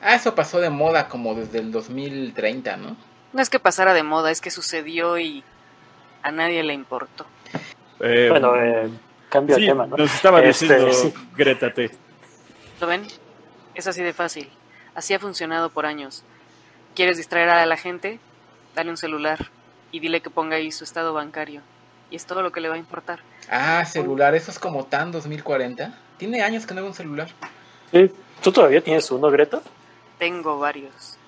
Ah, 0.00 0.14
eso 0.14 0.34
pasó 0.34 0.60
de 0.60 0.70
moda 0.70 1.08
como 1.08 1.34
desde 1.34 1.58
el 1.58 1.72
2030, 1.72 2.76
¿no? 2.78 2.96
No 3.32 3.42
es 3.42 3.50
que 3.50 3.60
pasara 3.60 3.92
de 3.94 4.02
moda, 4.02 4.30
es 4.30 4.40
que 4.40 4.50
sucedió 4.50 5.18
y 5.18 5.44
a 6.22 6.30
nadie 6.30 6.62
le 6.62 6.72
importó. 6.74 7.26
Eh, 8.00 8.28
Bueno, 8.30 8.56
eh, 8.56 8.88
cambio 9.28 9.56
sí, 9.56 9.62
de 9.62 9.68
tema, 9.68 9.86
¿no? 9.86 9.96
nos 9.96 10.14
estaba 10.14 10.42
Este, 10.42 10.66
diciendo 10.66 10.92
sí. 10.92 11.14
Greta 11.36 11.72
T. 11.72 11.90
¿Lo 12.80 12.86
ven? 12.86 13.06
Es 13.74 13.86
así 13.86 14.02
de 14.02 14.12
fácil. 14.14 14.48
Así 14.94 15.12
ha 15.12 15.18
funcionado 15.18 15.70
por 15.70 15.84
años. 15.84 16.24
¿Quieres 16.94 17.18
distraer 17.18 17.50
a 17.50 17.66
la 17.66 17.76
gente? 17.76 18.18
Dale 18.74 18.90
un 18.90 18.96
celular 18.96 19.50
y 19.92 20.00
dile 20.00 20.20
que 20.22 20.30
ponga 20.30 20.56
ahí 20.56 20.72
su 20.72 20.84
estado 20.84 21.12
bancario. 21.12 21.60
Y 22.10 22.16
es 22.16 22.24
todo 22.26 22.42
lo 22.42 22.52
que 22.52 22.60
le 22.60 22.68
va 22.68 22.76
a 22.76 22.78
importar. 22.78 23.20
Ah, 23.50 23.84
celular, 23.84 24.34
eso 24.34 24.50
es 24.50 24.58
como 24.58 24.84
TAN 24.84 25.12
2040. 25.12 25.94
Tiene 26.16 26.42
años 26.42 26.66
que 26.66 26.74
no 26.74 26.80
veo 26.80 26.90
un 26.90 26.96
celular. 26.96 27.28
Sí, 27.92 28.10
¿Tú 28.42 28.50
todavía 28.50 28.82
tienes 28.82 29.10
uno, 29.10 29.30
Greta? 29.30 29.60
Tengo 30.18 30.58
varios. 30.58 31.18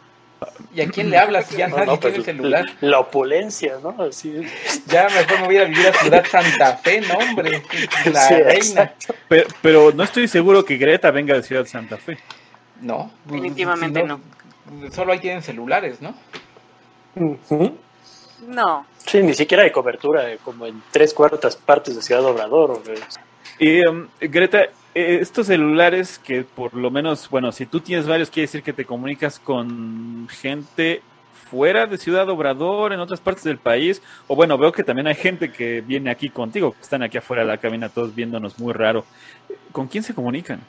¿Y 0.74 0.80
a 0.80 0.88
quién 0.88 1.10
le 1.10 1.18
hablas? 1.18 1.46
si 1.46 1.56
Ya 1.56 1.68
No, 1.68 1.76
nadie 1.76 1.86
no, 1.92 1.98
tiene 1.98 2.16
pues, 2.16 2.26
celular. 2.26 2.64
La 2.80 2.98
opulencia, 3.00 3.78
¿no? 3.82 3.96
Así. 4.02 4.42
Ya 4.86 5.08
mejor 5.08 5.40
me 5.40 5.46
voy 5.46 5.56
a 5.58 5.64
vivir 5.64 5.86
a 5.88 5.92
Ciudad 5.92 6.24
Santa 6.30 6.76
Fe, 6.76 7.00
no, 7.00 7.14
hombre. 7.14 7.62
La 8.12 8.20
Sí, 8.28 8.34
reina. 8.34 8.94
Pero, 9.28 9.48
pero 9.60 9.92
no 9.92 10.02
estoy 10.02 10.28
seguro 10.28 10.64
que 10.64 10.76
Greta 10.76 11.10
venga 11.10 11.34
de 11.34 11.42
Ciudad 11.42 11.66
Santa 11.66 11.96
Fe. 11.96 12.18
No. 12.80 13.10
pues, 13.26 13.40
Definitivamente 13.42 14.04
si 14.04 14.90
Solo 14.92 15.12
ahí 15.12 15.18
tienen 15.18 15.42
celulares, 15.42 16.00
¿no? 16.00 16.14
No, 18.46 18.86
Sí, 19.06 19.22
ni 19.22 19.34
siquiera 19.34 19.64
hay 19.64 19.70
cobertura, 19.70 20.30
eh, 20.30 20.38
como 20.42 20.66
en 20.66 20.82
tres 20.90 21.12
cuartas 21.12 21.56
partes 21.56 21.94
de 21.96 22.02
Ciudad 22.02 22.24
Obrador. 22.24 22.80
Y 23.58 23.84
um, 23.86 24.08
Greta, 24.20 24.66
estos 24.94 25.46
celulares 25.46 26.18
que 26.18 26.42
por 26.42 26.74
lo 26.74 26.90
menos, 26.90 27.28
bueno, 27.30 27.52
si 27.52 27.66
tú 27.66 27.80
tienes 27.80 28.06
varios, 28.06 28.30
quiere 28.30 28.46
decir 28.46 28.62
que 28.62 28.72
te 28.72 28.84
comunicas 28.84 29.38
con 29.38 30.28
gente 30.28 31.02
fuera 31.50 31.86
de 31.86 31.98
Ciudad 31.98 32.28
Obrador, 32.30 32.92
en 32.92 33.00
otras 33.00 33.20
partes 33.20 33.44
del 33.44 33.58
país, 33.58 34.02
o 34.26 34.34
bueno, 34.34 34.56
veo 34.56 34.72
que 34.72 34.84
también 34.84 35.06
hay 35.06 35.14
gente 35.14 35.52
que 35.52 35.82
viene 35.82 36.10
aquí 36.10 36.30
contigo, 36.30 36.72
que 36.72 36.80
están 36.80 37.02
aquí 37.02 37.18
afuera 37.18 37.42
de 37.42 37.48
la 37.48 37.58
cabina 37.58 37.88
todos 37.88 38.14
viéndonos 38.14 38.58
muy 38.58 38.72
raro. 38.72 39.04
¿Con 39.70 39.86
quién 39.86 40.02
se 40.02 40.14
comunican? 40.14 40.60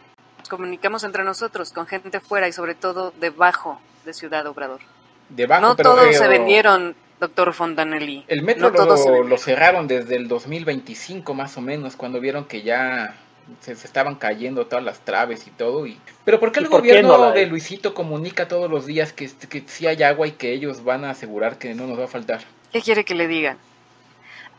comunicamos 0.49 1.03
entre 1.03 1.23
nosotros, 1.23 1.71
con 1.71 1.87
gente 1.87 2.19
fuera 2.19 2.47
y 2.47 2.51
sobre 2.51 2.75
todo 2.75 3.13
debajo 3.19 3.79
de 4.05 4.13
Ciudad 4.13 4.45
Obrador. 4.45 4.81
Debajo, 5.29 5.61
no 5.61 5.75
pero, 5.75 5.91
todos 5.91 6.07
eh, 6.07 6.13
se 6.13 6.27
vendieron, 6.27 6.95
doctor 7.19 7.53
Fontanelli. 7.53 8.25
El 8.27 8.43
metro 8.43 8.69
no 8.69 9.23
lo 9.23 9.37
cerraron 9.37 9.87
desde 9.87 10.15
el 10.15 10.27
2025 10.27 11.33
más 11.33 11.57
o 11.57 11.61
menos, 11.61 11.95
cuando 11.95 12.19
vieron 12.19 12.45
que 12.45 12.61
ya 12.61 13.15
se, 13.61 13.75
se 13.75 13.87
estaban 13.87 14.15
cayendo 14.15 14.65
todas 14.67 14.83
las 14.83 14.99
traves 14.99 15.47
y 15.47 15.51
todo. 15.51 15.85
Y... 15.85 15.99
Pero 16.25 16.39
¿por 16.39 16.51
qué 16.51 16.59
el 16.59 16.65
¿Y 16.65 16.69
por 16.69 16.81
qué 16.81 16.89
gobierno 16.89 17.17
no 17.17 17.31
de 17.31 17.45
Luisito 17.45 17.93
comunica 17.93 18.47
todos 18.47 18.69
los 18.69 18.85
días 18.85 19.13
que, 19.13 19.29
que 19.49 19.63
sí 19.67 19.87
hay 19.87 20.03
agua 20.03 20.27
y 20.27 20.31
que 20.31 20.53
ellos 20.53 20.83
van 20.83 21.05
a 21.05 21.11
asegurar 21.11 21.57
que 21.57 21.73
no 21.75 21.87
nos 21.87 21.99
va 21.99 22.05
a 22.05 22.07
faltar? 22.07 22.41
¿Qué 22.71 22.81
quiere 22.81 23.03
que 23.03 23.15
le 23.15 23.27
diga? 23.27 23.57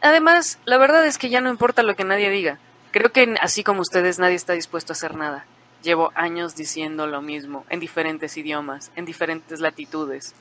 Además, 0.00 0.58
la 0.64 0.78
verdad 0.78 1.06
es 1.06 1.18
que 1.18 1.30
ya 1.30 1.40
no 1.40 1.50
importa 1.50 1.82
lo 1.82 1.96
que 1.96 2.04
nadie 2.04 2.30
diga. 2.30 2.58
Creo 2.90 3.10
que 3.10 3.34
así 3.40 3.64
como 3.64 3.80
ustedes, 3.80 4.18
nadie 4.18 4.36
está 4.36 4.52
dispuesto 4.52 4.92
a 4.92 4.94
hacer 4.94 5.16
nada. 5.16 5.46
Llevo 5.82 6.12
años 6.14 6.54
diciendo 6.54 7.06
lo 7.06 7.22
mismo, 7.22 7.64
en 7.70 7.80
diferentes 7.80 8.36
idiomas, 8.36 8.92
en 8.96 9.04
diferentes 9.04 9.60
latitudes. 9.60 10.34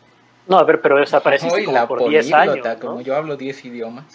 No, 0.47 0.57
a 0.57 0.63
ver, 0.63 0.81
pero 0.81 0.97
desapareciste 0.97 1.59
Ay, 1.59 1.65
como 1.65 1.77
la 1.77 1.87
por 1.87 2.07
10 2.07 2.33
años, 2.33 2.47
políglota, 2.47 2.73
¿no? 2.75 2.79
como 2.79 3.01
yo 3.01 3.15
hablo 3.15 3.37
10 3.37 3.65
idiomas. 3.65 4.05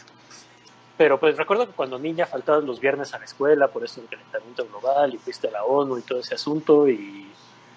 Pero 0.99 1.19
pues 1.19 1.37
recuerdo 1.37 1.65
que 1.67 1.73
cuando 1.73 1.99
niña 1.99 2.27
faltabas 2.27 2.65
los 2.65 2.81
viernes 2.81 3.15
a 3.15 3.19
la 3.21 3.25
escuela 3.25 3.69
por 3.69 3.85
eso 3.85 4.01
del 4.01 4.11
calentamiento 4.11 4.67
global 4.67 5.15
y 5.15 5.19
fuiste 5.19 5.49
a 5.49 5.53
la 5.53 5.65
ONU 5.65 5.97
y 5.97 6.03
todo 6.03 6.19
ese 6.21 6.35
asunto 6.35 6.87
y... 6.89 7.33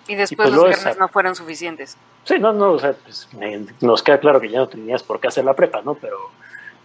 Y 0.07 0.15
después 0.15 0.35
pues 0.37 0.49
los 0.49 0.55
luego 0.55 0.67
viernes 0.69 0.87
esa- 0.87 0.99
no 0.99 1.07
fueron 1.07 1.35
suficientes. 1.35 1.95
Sí, 2.23 2.39
no, 2.39 2.51
no, 2.51 2.71
o 2.71 2.79
sea, 2.79 2.93
pues, 2.93 3.29
me- 3.33 3.65
nos 3.81 4.01
queda 4.03 4.19
claro 4.19 4.41
que 4.41 4.49
ya 4.49 4.57
no 4.59 4.67
tenías 4.67 5.03
por 5.03 5.19
qué 5.19 5.27
hacer 5.27 5.45
la 5.45 5.53
prepa, 5.53 5.81
¿no? 5.83 5.93
Pero... 5.93 6.17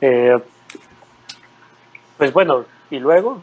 eh, 0.03 0.39
pues 2.19 2.33
bueno, 2.33 2.65
y 2.91 2.99
luego, 2.99 3.43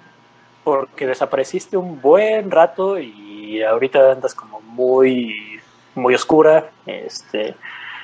porque 0.64 1.06
desapareciste 1.08 1.78
un 1.78 2.00
buen 2.02 2.50
rato 2.52 2.98
y 3.00 3.62
ahorita 3.64 4.12
andas 4.12 4.34
como 4.36 4.62
muy, 4.62 5.60
muy 5.96 6.14
oscura, 6.16 6.70
este... 6.86 7.56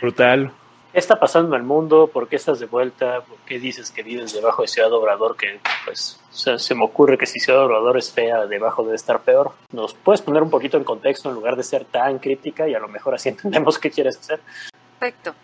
Brutal. 0.01 0.51
¿Qué 0.91 0.97
está 0.97 1.19
pasando 1.19 1.55
en 1.55 1.61
el 1.61 1.67
mundo? 1.67 2.07
¿Por 2.11 2.27
qué 2.27 2.35
estás 2.35 2.59
de 2.59 2.65
vuelta? 2.65 3.21
¿Por 3.21 3.37
qué 3.39 3.59
dices 3.59 3.91
que 3.91 4.01
vives 4.01 4.33
debajo 4.33 4.63
de 4.63 4.67
Ciudad 4.67 4.91
Obrador? 4.91 5.37
Que 5.37 5.59
pues 5.85 6.19
se 6.31 6.75
me 6.75 6.83
ocurre 6.83 7.17
que 7.17 7.27
si 7.27 7.39
Ciudad 7.39 7.63
Obrador 7.65 7.97
es 7.97 8.11
fea, 8.11 8.47
debajo 8.47 8.83
debe 8.83 8.95
estar 8.95 9.21
peor. 9.21 9.53
¿Nos 9.71 9.93
puedes 9.93 10.21
poner 10.21 10.41
un 10.41 10.49
poquito 10.49 10.77
en 10.77 10.83
contexto 10.83 11.29
en 11.29 11.35
lugar 11.35 11.55
de 11.55 11.63
ser 11.63 11.85
tan 11.85 12.17
crítica 12.17 12.67
y 12.67 12.73
a 12.73 12.79
lo 12.79 12.87
mejor 12.87 13.13
así 13.13 13.29
entendemos 13.29 13.77
qué 13.77 13.91
quieres 13.91 14.17
hacer? 14.17 14.39
Perfecto. 14.99 15.35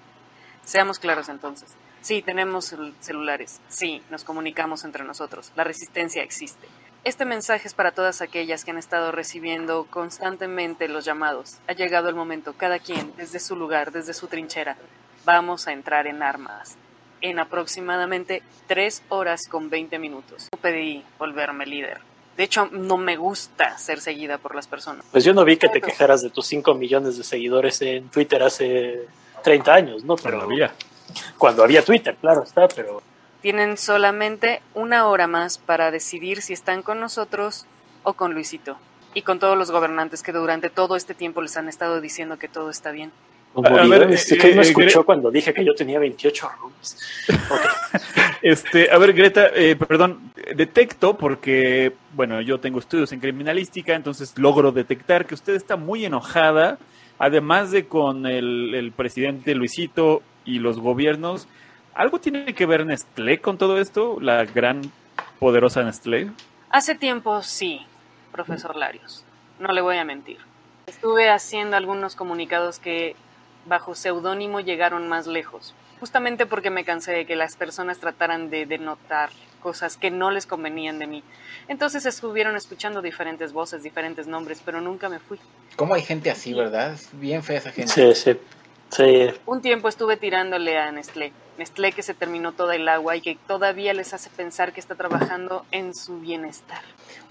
Seamos 0.64 0.98
claros 0.98 1.30
entonces. 1.30 1.72
Sí, 2.02 2.24
tenemos 2.24 2.74
cel- 2.74 2.94
celulares. 3.00 3.62
Sí, 3.68 4.02
nos 4.10 4.24
comunicamos 4.24 4.84
entre 4.84 5.04
nosotros. 5.04 5.52
La 5.56 5.64
resistencia 5.64 6.24
existe. 6.24 6.68
Este 7.04 7.24
mensaje 7.24 7.68
es 7.68 7.76
para 7.76 7.92
todas 7.92 8.22
aquellas 8.22 8.66
que 8.66 8.72
han 8.72 8.80
estado 8.80 9.12
recibiendo 9.12 9.86
constantemente 9.92 10.88
los 10.88 11.06
llamados. 11.06 11.60
Ha 11.68 11.74
llegado 11.74 12.10
el 12.10 12.16
momento, 12.16 12.54
cada 12.58 12.80
quien, 12.80 13.14
desde 13.16 13.40
su 13.40 13.56
lugar, 13.56 13.92
desde 13.92 14.16
su 14.16 14.26
trinchera. 14.28 14.76
Vamos 15.26 15.68
a 15.68 15.74
entrar 15.74 16.08
en 16.08 16.22
armas. 16.22 16.78
En 17.22 17.40
aproximadamente 17.40 18.44
3 18.68 19.04
horas 19.10 19.48
con 19.50 19.70
20 19.70 19.98
minutos. 20.00 20.50
No 20.54 20.60
pedí 20.60 21.04
volverme 21.18 21.66
líder. 21.66 22.00
De 22.38 22.44
hecho, 22.44 22.68
no 22.72 22.98
me 22.98 23.16
gusta 23.16 23.78
ser 23.78 24.02
seguida 24.02 24.38
por 24.38 24.56
las 24.56 24.68
personas. 24.68 25.06
Pues 25.12 25.24
yo 25.24 25.34
no 25.34 25.44
vi 25.46 25.58
que 25.58 25.70
te 25.70 25.82
quejaras 25.82 26.22
de 26.22 26.30
tus 26.30 26.46
5 26.48 26.76
millones 26.76 27.18
de 27.18 27.24
seguidores 27.24 27.82
en 27.82 28.10
Twitter 28.10 28.44
hace 28.44 29.08
30 29.44 29.74
años, 29.74 30.04
¿no? 30.04 30.16
Pero 30.18 30.42
Todavía. 30.42 30.74
cuando 31.38 31.64
había 31.64 31.84
Twitter, 31.84 32.16
claro 32.20 32.44
está, 32.44 32.68
pero 32.68 33.02
Tienen 33.42 33.78
solamente 33.78 34.62
una 34.74 35.08
hora 35.08 35.28
más 35.28 35.58
para 35.58 35.92
decidir 35.92 36.42
si 36.42 36.54
están 36.54 36.84
con 36.84 37.00
nosotros 37.00 37.66
o 38.04 38.14
con 38.14 38.34
Luisito. 38.34 38.78
Y 39.14 39.22
con 39.22 39.40
todos 39.40 39.58
los 39.58 39.72
gobernantes 39.72 40.22
que 40.22 40.34
durante 40.34 40.70
todo 40.70 40.98
este 40.98 41.14
tiempo 41.14 41.42
les 41.42 41.56
han 41.56 41.70
estado 41.70 42.02
diciendo 42.02 42.38
que 42.38 42.50
todo 42.50 42.70
está 42.70 42.92
bien. 42.92 43.12
A- 43.64 43.88
ver, 43.88 44.12
este, 44.12 44.36
eh, 44.36 44.38
¿qué 44.38 44.48
me 44.56 44.62
eh, 44.62 44.62
escuchó 44.62 45.02
Gre- 45.02 45.06
cuando 45.06 45.32
dije 45.32 45.54
que 45.54 45.64
yo 45.64 45.74
tenía 45.74 46.00
28 46.00 46.50
rooms? 46.60 46.98
Este, 48.42 48.92
a 48.92 48.98
ver, 49.00 49.14
Greta, 49.14 49.48
eh, 49.56 49.76
perdón, 49.76 50.32
detecto 50.56 51.18
porque, 51.18 51.94
bueno, 52.14 52.42
yo 52.42 52.60
tengo 52.60 52.78
estudios 52.78 53.12
en 53.12 53.20
criminalística, 53.20 53.96
entonces 53.96 54.38
logro 54.38 54.72
detectar 54.72 55.26
que 55.26 55.34
usted 55.34 55.56
está 55.56 55.78
muy 55.78 56.06
enojada, 56.06 56.78
además 57.18 57.72
de 57.72 57.88
con 57.88 58.28
el, 58.28 58.76
el 58.76 58.92
presidente 58.92 59.56
Luisito 59.56 60.22
y 60.44 60.60
los 60.60 60.80
gobiernos. 60.80 61.48
¿Algo 61.96 62.20
tiene 62.20 62.54
que 62.54 62.66
ver 62.68 62.86
Nestlé 62.86 63.40
con 63.40 63.58
todo 63.58 63.80
esto? 63.80 64.18
La 64.22 64.46
gran, 64.46 64.82
poderosa 65.40 65.82
Nestlé. 65.82 66.30
Hace 66.70 66.94
tiempo 66.94 67.42
sí, 67.42 67.80
profesor 68.32 68.76
Larios. 68.76 69.24
No 69.60 69.72
le 69.72 69.82
voy 69.82 69.98
a 69.98 70.04
mentir. 70.06 70.38
Estuve 70.86 71.30
haciendo 71.32 71.78
algunos 71.78 72.16
comunicados 72.16 72.78
que 72.78 73.16
bajo 73.66 73.96
seudónimo 73.96 74.60
llegaron 74.60 75.08
más 75.08 75.28
lejos. 75.28 75.74
Justamente 76.00 76.46
porque 76.46 76.70
me 76.70 76.84
cansé 76.84 77.12
de 77.14 77.26
que 77.26 77.36
las 77.36 77.56
personas 77.56 78.00
trataran 78.00 78.50
de 78.50 78.66
denotar 78.66 79.30
cosas 79.62 79.98
que 79.98 80.12
no 80.12 80.30
les 80.30 80.46
convenían 80.46 81.00
de 81.00 81.08
mí. 81.08 81.24
Entonces 81.68 82.06
estuvieron 82.06 82.56
escuchando 82.56 83.02
diferentes 83.02 83.54
voces, 83.54 83.82
diferentes 83.82 84.28
nombres, 84.28 84.62
pero 84.64 84.82
nunca 84.82 85.10
me 85.10 85.20
fui. 85.20 85.40
¿Cómo 85.76 85.96
hay 85.96 86.04
gente 86.04 86.30
así, 86.30 86.54
verdad? 86.54 86.94
Es 86.94 87.10
bien 87.14 87.44
fea 87.44 87.58
esa 87.58 87.72
gente. 87.72 87.92
Sí, 87.92 88.14
sí. 88.14 88.40
Sí, 88.90 89.28
Un 89.46 89.62
tiempo 89.62 89.90
estuve 89.90 90.16
tirándole 90.16 90.78
a 90.78 90.92
Nestlé. 90.92 91.34
Nestlé 91.58 91.92
que 91.92 92.04
se 92.04 92.14
terminó 92.14 92.52
toda 92.52 92.76
el 92.76 92.88
agua 92.88 93.16
y 93.16 93.22
que 93.22 93.38
todavía 93.48 93.94
les 93.94 94.14
hace 94.14 94.30
pensar 94.30 94.74
que 94.74 94.80
está 94.80 94.96
trabajando 94.96 95.66
en 95.72 95.96
su 95.96 96.20
bienestar. 96.20 96.82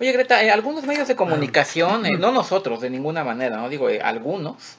Oye, 0.00 0.12
Greta, 0.12 0.42
eh, 0.42 0.50
algunos 0.50 0.84
medios 0.84 1.08
de 1.08 1.16
comunicación, 1.16 2.04
eh, 2.06 2.18
no 2.18 2.32
nosotros 2.32 2.80
de 2.80 2.90
ninguna 2.90 3.22
manera, 3.22 3.56
no 3.56 3.68
digo 3.68 3.88
eh, 3.88 4.00
algunos, 4.02 4.76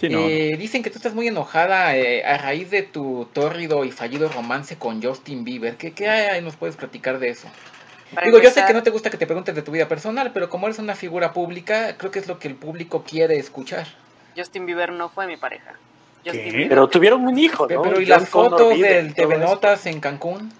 Sí, 0.00 0.08
no, 0.08 0.20
eh, 0.20 0.56
dicen 0.58 0.82
que 0.82 0.88
tú 0.88 0.96
estás 0.96 1.12
muy 1.12 1.28
enojada 1.28 1.94
eh, 1.94 2.24
a 2.24 2.38
raíz 2.38 2.70
de 2.70 2.82
tu 2.82 3.28
tórrido 3.34 3.84
y 3.84 3.90
fallido 3.90 4.30
romance 4.30 4.76
con 4.78 5.02
Justin 5.02 5.44
Bieber. 5.44 5.76
¿Qué, 5.76 5.92
qué 5.92 6.08
hay- 6.08 6.40
nos 6.40 6.56
puedes 6.56 6.74
platicar 6.76 7.18
de 7.18 7.28
eso? 7.28 7.48
Para 8.14 8.24
Digo, 8.26 8.40
yo 8.40 8.50
sé 8.50 8.64
que 8.66 8.72
no 8.72 8.82
te 8.82 8.88
gusta 8.88 9.10
que 9.10 9.18
te 9.18 9.26
preguntes 9.26 9.54
de 9.54 9.60
tu 9.60 9.72
vida 9.72 9.86
personal, 9.88 10.32
pero 10.32 10.48
como 10.48 10.66
eres 10.66 10.78
una 10.78 10.94
figura 10.94 11.34
pública, 11.34 11.98
creo 11.98 12.10
que 12.10 12.18
es 12.18 12.26
lo 12.28 12.38
que 12.38 12.48
el 12.48 12.54
público 12.54 13.04
quiere 13.06 13.36
escuchar. 13.36 13.86
Justin 14.34 14.64
Bieber 14.64 14.90
no 14.90 15.10
fue 15.10 15.26
mi 15.26 15.36
pareja. 15.36 15.74
Justin 16.24 16.66
Pero 16.68 16.88
tuvieron 16.88 17.26
un 17.26 17.38
hijo, 17.38 17.68
Pero, 17.68 17.80
¿no? 17.84 17.90
pero 17.90 18.00
¿y 18.00 18.06
John 18.06 18.20
las 18.20 18.28
fotos 18.30 18.78
del 18.78 19.14
TV. 19.14 19.36
Notas 19.38 19.84
en 19.84 20.00
Cancún? 20.00 20.50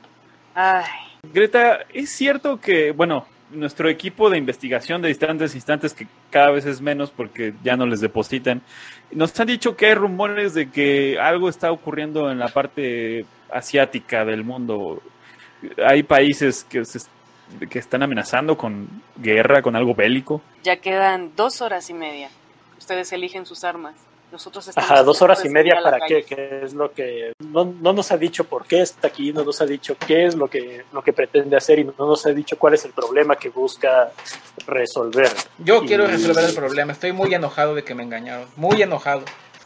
Ay, 0.54 0.84
Greta, 1.32 1.80
es 1.92 2.10
cierto 2.10 2.60
que, 2.60 2.92
bueno, 2.92 3.26
nuestro 3.52 3.88
equipo 3.88 4.30
de 4.30 4.38
investigación 4.38 5.02
de 5.02 5.08
distantes 5.08 5.54
instantes, 5.54 5.92
que 5.94 6.06
cada 6.30 6.50
vez 6.50 6.66
es 6.66 6.80
menos 6.80 7.10
porque 7.10 7.52
ya 7.64 7.76
no 7.76 7.86
les 7.86 8.00
depositan, 8.00 8.62
nos 9.10 9.38
han 9.40 9.46
dicho 9.48 9.76
que 9.76 9.86
hay 9.86 9.94
rumores 9.94 10.54
de 10.54 10.70
que 10.70 11.18
algo 11.18 11.48
está 11.48 11.70
ocurriendo 11.72 12.30
en 12.30 12.38
la 12.38 12.48
parte 12.48 13.24
asiática 13.52 14.24
del 14.24 14.44
mundo. 14.44 15.02
Hay 15.84 16.02
países 16.02 16.64
que, 16.64 16.84
se- 16.84 17.00
que 17.68 17.78
están 17.78 18.02
amenazando 18.02 18.56
con 18.56 18.88
guerra, 19.16 19.62
con 19.62 19.74
algo 19.76 19.94
bélico. 19.94 20.40
ya 20.62 20.76
quedan 20.76 21.32
dos 21.36 21.60
horas 21.60 21.90
y 21.90 21.94
media. 21.94 22.30
Ustedes 22.78 23.12
eligen 23.12 23.44
sus 23.46 23.64
armas. 23.64 23.94
Nosotros 24.32 24.68
estamos 24.68 24.90
Ajá, 24.90 25.02
dos 25.02 25.20
horas 25.22 25.44
y 25.44 25.48
media 25.48 25.78
para 25.82 25.98
qué, 26.06 26.22
calle. 26.22 26.24
qué 26.24 26.60
es 26.64 26.72
lo 26.74 26.92
que 26.92 27.32
no, 27.40 27.64
no 27.64 27.92
nos 27.92 28.12
ha 28.12 28.16
dicho 28.16 28.44
por 28.44 28.64
qué 28.64 28.80
está 28.80 29.08
aquí, 29.08 29.32
no 29.32 29.42
nos 29.44 29.60
ha 29.60 29.66
dicho 29.66 29.96
qué 30.06 30.26
es 30.26 30.34
lo 30.36 30.48
que 30.48 30.84
lo 30.92 31.02
que 31.02 31.12
pretende 31.12 31.56
hacer 31.56 31.80
y 31.80 31.84
no 31.84 31.92
nos 31.98 32.24
ha 32.26 32.30
dicho 32.30 32.56
cuál 32.58 32.74
es 32.74 32.84
el 32.84 32.92
problema 32.92 33.34
que 33.36 33.48
busca 33.48 34.12
resolver. 34.66 35.28
Yo 35.58 35.82
Y- 35.82 35.86
quiero 35.86 36.06
resolver 36.06 36.44
el 36.44 36.54
problema. 36.54 36.92
Estoy 36.92 37.12
muy 37.12 37.34
enojado 37.34 37.74
de 37.74 37.82
que 37.84 37.94
me 37.94 38.02
engañaron. 38.02 38.46
Muy 38.56 38.80
enojado. 38.82 39.22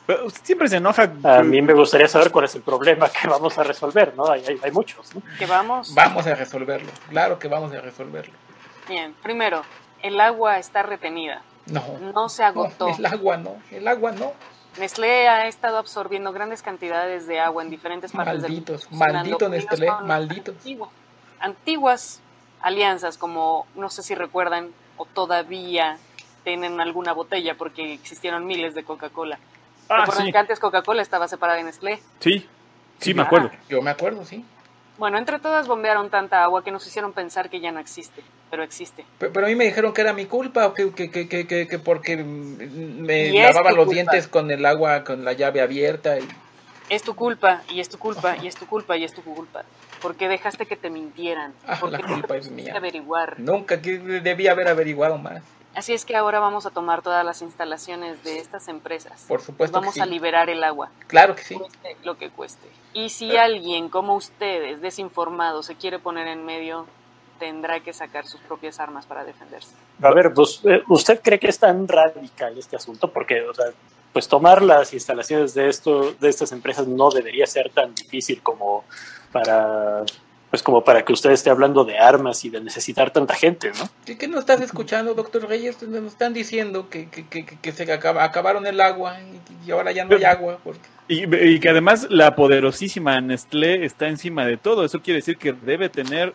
Pero 0.07 0.27
usted 0.27 0.41
siempre 0.45 0.69
se 0.69 0.77
enoja. 0.77 1.11
A 1.23 1.43
mí 1.43 1.63
me 1.63 1.73
gustaría 1.73 2.09
saber 2.09 2.31
cuál 2.31 2.45
es 2.45 2.55
el 2.55 2.63
problema 2.63 3.09
que 3.09 3.27
vamos 3.29 3.57
a 3.59 3.63
resolver, 3.65 4.15
¿no? 4.15 4.31
Hay, 4.31 4.45
hay, 4.47 4.59
hay 4.63 4.71
muchos, 4.71 5.15
¿no? 5.15 5.23
Que 5.39 5.47
vamos. 5.47 5.95
Vamos 5.95 6.27
a 6.27 6.35
resolverlo. 6.35 6.91
Claro 7.09 7.39
que 7.39 7.49
vamos 7.49 7.73
a 7.73 7.81
resolverlo. 7.81 8.35
Bien, 8.89 9.15
primero, 9.23 9.63
el 10.03 10.21
agua 10.21 10.59
está 10.59 10.83
retenida. 10.83 11.43
No. 11.67 11.83
No 12.13 12.29
se 12.29 12.43
no, 12.43 12.49
agotó. 12.49 12.89
el 12.89 13.07
agua 13.07 13.39
no. 13.39 13.57
El 13.71 13.89
agua 13.89 14.13
no. 14.13 14.33
Nestlé 14.79 15.29
ha 15.29 15.47
estado 15.47 15.79
absorbiendo 15.79 16.33
grandes 16.33 16.63
cantidades 16.63 17.27
de 17.27 17.39
agua 17.41 17.63
en 17.63 17.71
diferentes 17.71 18.11
partes 18.13 18.43
Malditos, 18.43 18.81
del 18.83 18.91
mundo. 18.91 19.07
maldito 19.07 19.49
Nestlé, 19.49 19.91
malditos. 20.03 20.55
antiguo- 20.57 20.91
Antiguas 21.41 22.21
alianzas 22.61 23.19
como, 23.19 23.67
no 23.75 23.91
sé 23.91 24.03
si 24.03 24.15
recuerdan 24.15 24.71
o 24.97 25.05
todavía 25.05 25.99
tienen 26.43 26.81
alguna 26.81 27.13
botella 27.13 27.55
porque 27.57 27.93
existieron 27.95 28.47
miles 28.47 28.75
de 28.75 28.83
Coca-Cola. 28.85 29.39
Ah, 29.89 29.99
¿Recuerdan 30.01 30.27
sí, 30.27 30.33
que 30.33 30.39
antes 30.39 30.59
Coca-Cola 30.61 31.03
estaba 31.03 31.29
separada 31.29 31.59
de 31.59 31.65
Nestlé? 31.65 32.01
sí, 32.21 32.49
sí, 32.99 33.13
me 33.15 33.23
Ah. 33.23 33.27
acuerdo. 33.27 33.51
Yo 33.69 33.83
me 33.83 33.91
acuerdo, 33.91 34.25
sí. 34.25 34.45
Bueno, 34.97 35.19
entre 35.19 35.39
todas 35.39 35.67
bombearon 35.69 36.09
tanta 36.09 36.43
agua 36.45 36.65
que 36.65 36.71
nos 36.71 36.87
hicieron 36.87 37.13
pensar 37.13 37.51
que 37.51 37.61
ya 37.61 37.71
no 37.73 37.81
existe, 37.81 38.23
pero 38.55 38.63
existe. 38.63 39.05
Pe- 39.19 39.31
Pero 39.31 39.47
a 39.47 39.49
mí 39.49 39.57
me 39.57 39.65
dijeron 39.65 39.93
que 39.93 40.01
era 40.01 40.13
mi 40.13 40.27
culpa, 40.27 40.65
o 40.69 40.75
que, 40.75 40.93
que, 40.93 41.11
que, 41.11 41.27
que, 41.27 41.45
que- 41.49 41.67
que 41.67 41.79
porque 41.81 42.17
me 42.19 43.33
lavaba 43.33 43.73
los 43.73 43.87
culpa. 43.87 43.93
dientes 43.95 44.29
con 44.29 44.49
el 44.53 44.65
agua, 44.65 45.03
con 45.03 45.25
la 45.25 45.33
llave 45.33 45.61
abierta. 45.61 46.21
Y... 46.21 46.29
Es 46.89 47.03
tu 47.03 47.17
culpa, 47.17 47.63
y 47.69 47.81
es 47.81 47.89
tu 47.89 47.99
culpa, 47.99 48.37
y 48.41 48.47
es 48.47 48.55
tu 48.55 48.67
culpa, 48.69 48.97
y 48.97 49.03
es 49.03 49.13
tu 49.13 49.23
culpa. 49.25 49.65
Porque 50.01 50.29
dejaste 50.29 50.67
que 50.67 50.77
te 50.77 50.89
mintieran. 50.89 51.53
Ah, 51.67 51.79
porque 51.81 51.97
la 52.01 52.07
culpa 52.07 52.35
no 52.35 52.41
es 52.41 52.49
mía. 52.53 52.75
averiguar. 52.77 53.41
Nunca 53.41 53.77
debía 53.77 54.53
haber 54.53 54.69
averiguado 54.69 55.19
más. 55.19 55.43
Así 55.75 55.93
es 55.93 56.05
que 56.05 56.15
ahora 56.15 56.39
vamos 56.39 56.65
a 56.67 56.71
tomar 56.71 57.03
todas 57.03 57.25
las 57.25 57.43
instalaciones 57.43 58.23
de 58.23 58.39
estas 58.39 58.69
empresas. 58.69 59.25
Por 59.27 59.41
supuesto 59.41 59.81
Vamos 59.81 59.95
que 59.95 59.99
sí. 59.99 60.03
a 60.03 60.07
liberar 60.07 60.49
el 60.49 60.63
agua, 60.63 60.93
Claro 61.09 61.35
que 61.35 61.43
sí. 61.43 61.57
cueste 61.57 61.97
lo 62.05 62.17
que 62.17 62.31
cueste. 62.31 62.69
Y 62.93 63.09
si 63.09 63.37
alguien 63.37 63.89
como 63.89 64.15
ustedes, 64.15 64.81
desinformado, 64.81 65.65
se 65.65 65.75
quiere 65.75 65.99
poner 65.99 66.29
en 66.29 66.45
medio, 66.47 66.87
tendrá 67.39 67.81
que 67.81 67.93
sacar 67.93 68.27
sus 68.27 68.41
propias 68.41 68.81
armas 68.81 69.07
para 69.07 69.25
defenderse. 69.25 69.75
A 70.03 70.11
ver, 70.13 70.33
pues, 70.35 70.61
eh, 70.65 70.83
¿usted 70.89 71.21
cree 71.23 71.39
que 71.39 71.49
es 71.49 71.59
tan 71.59 71.87
radical 71.89 72.57
este 72.59 72.77
asunto? 72.77 73.09
Porque, 73.13 73.43
o 73.43 73.55
sea, 73.55 73.67
pues 74.13 74.29
tomar 74.29 74.63
las 74.63 74.95
instalaciones 74.95 75.55
de 75.55 75.69
esto, 75.69 76.13
de 76.13 76.29
estas 76.29 76.53
empresas 76.53 76.87
no 76.87 77.11
debería 77.11 77.47
ser 77.47 77.71
tan 77.71 77.95
difícil 77.95 78.41
como 78.43 78.85
para, 79.33 80.05
pues 80.51 80.63
como 80.63 80.85
para 80.85 81.05
que 81.05 81.13
usted 81.13 81.33
esté 81.33 81.51
hablando 81.51 81.85
de 81.85 81.99
armas 81.99 82.45
y 82.45 82.51
de 82.51 82.61
necesitar 82.61 83.11
tanta 83.11 83.35
gente, 83.35 83.73
¿no? 83.77 83.89
¿Qué, 84.07 84.17
qué 84.17 84.29
no 84.29 84.39
estás 84.39 84.61
escuchando, 84.61 85.15
doctor 85.15 85.49
Reyes? 85.49 85.83
Nos 85.83 86.05
están 86.05 86.33
diciendo 86.33 86.89
que, 86.89 87.09
que, 87.11 87.27
que, 87.27 87.45
que 87.45 87.73
se 87.73 87.93
acaba- 87.93 88.23
acabaron 88.23 88.65
el 88.67 88.81
agua 88.81 89.19
y, 89.21 89.67
y 89.67 89.71
ahora 89.73 89.91
ya 89.91 90.05
no 90.05 90.15
hay 90.15 90.23
agua. 90.23 90.61
Porque... 90.63 90.81
Y, 91.09 91.25
y 91.35 91.59
que 91.59 91.69
además 91.71 92.07
la 92.09 92.37
poderosísima 92.37 93.21
Nestlé 93.21 93.85
está 93.85 94.07
encima 94.07 94.47
de 94.47 94.57
todo. 94.57 94.85
Eso 94.85 95.03
quiere 95.03 95.19
decir 95.19 95.37
que 95.39 95.53
debe 95.53 95.89
tener, 95.89 96.35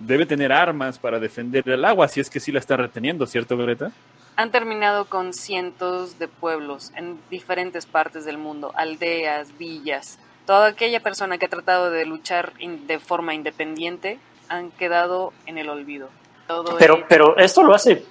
debe 0.00 0.26
tener 0.26 0.52
armas 0.52 0.98
para 0.98 1.18
defender 1.20 1.68
el 1.68 1.84
agua, 1.84 2.08
si 2.08 2.20
es 2.20 2.28
que 2.30 2.40
sí 2.40 2.50
la 2.52 2.58
está 2.58 2.76
reteniendo, 2.76 3.26
¿cierto, 3.26 3.56
Greta? 3.56 3.92
Han 4.36 4.50
terminado 4.50 5.04
con 5.04 5.32
cientos 5.34 6.18
de 6.18 6.26
pueblos 6.28 6.92
en 6.96 7.18
diferentes 7.30 7.86
partes 7.86 8.24
del 8.24 8.38
mundo, 8.38 8.72
aldeas, 8.74 9.56
villas. 9.58 10.18
Toda 10.46 10.68
aquella 10.68 11.00
persona 11.00 11.36
que 11.38 11.46
ha 11.46 11.50
tratado 11.50 11.90
de 11.90 12.06
luchar 12.06 12.52
in- 12.58 12.86
de 12.86 12.98
forma 12.98 13.34
independiente 13.34 14.18
han 14.48 14.70
quedado 14.72 15.32
en 15.46 15.58
el 15.58 15.68
olvido. 15.68 16.08
Todo 16.46 16.76
Pero, 16.78 17.04
pero 17.08 17.36
esto 17.36 17.62
lo 17.62 17.74
hace 17.74 18.04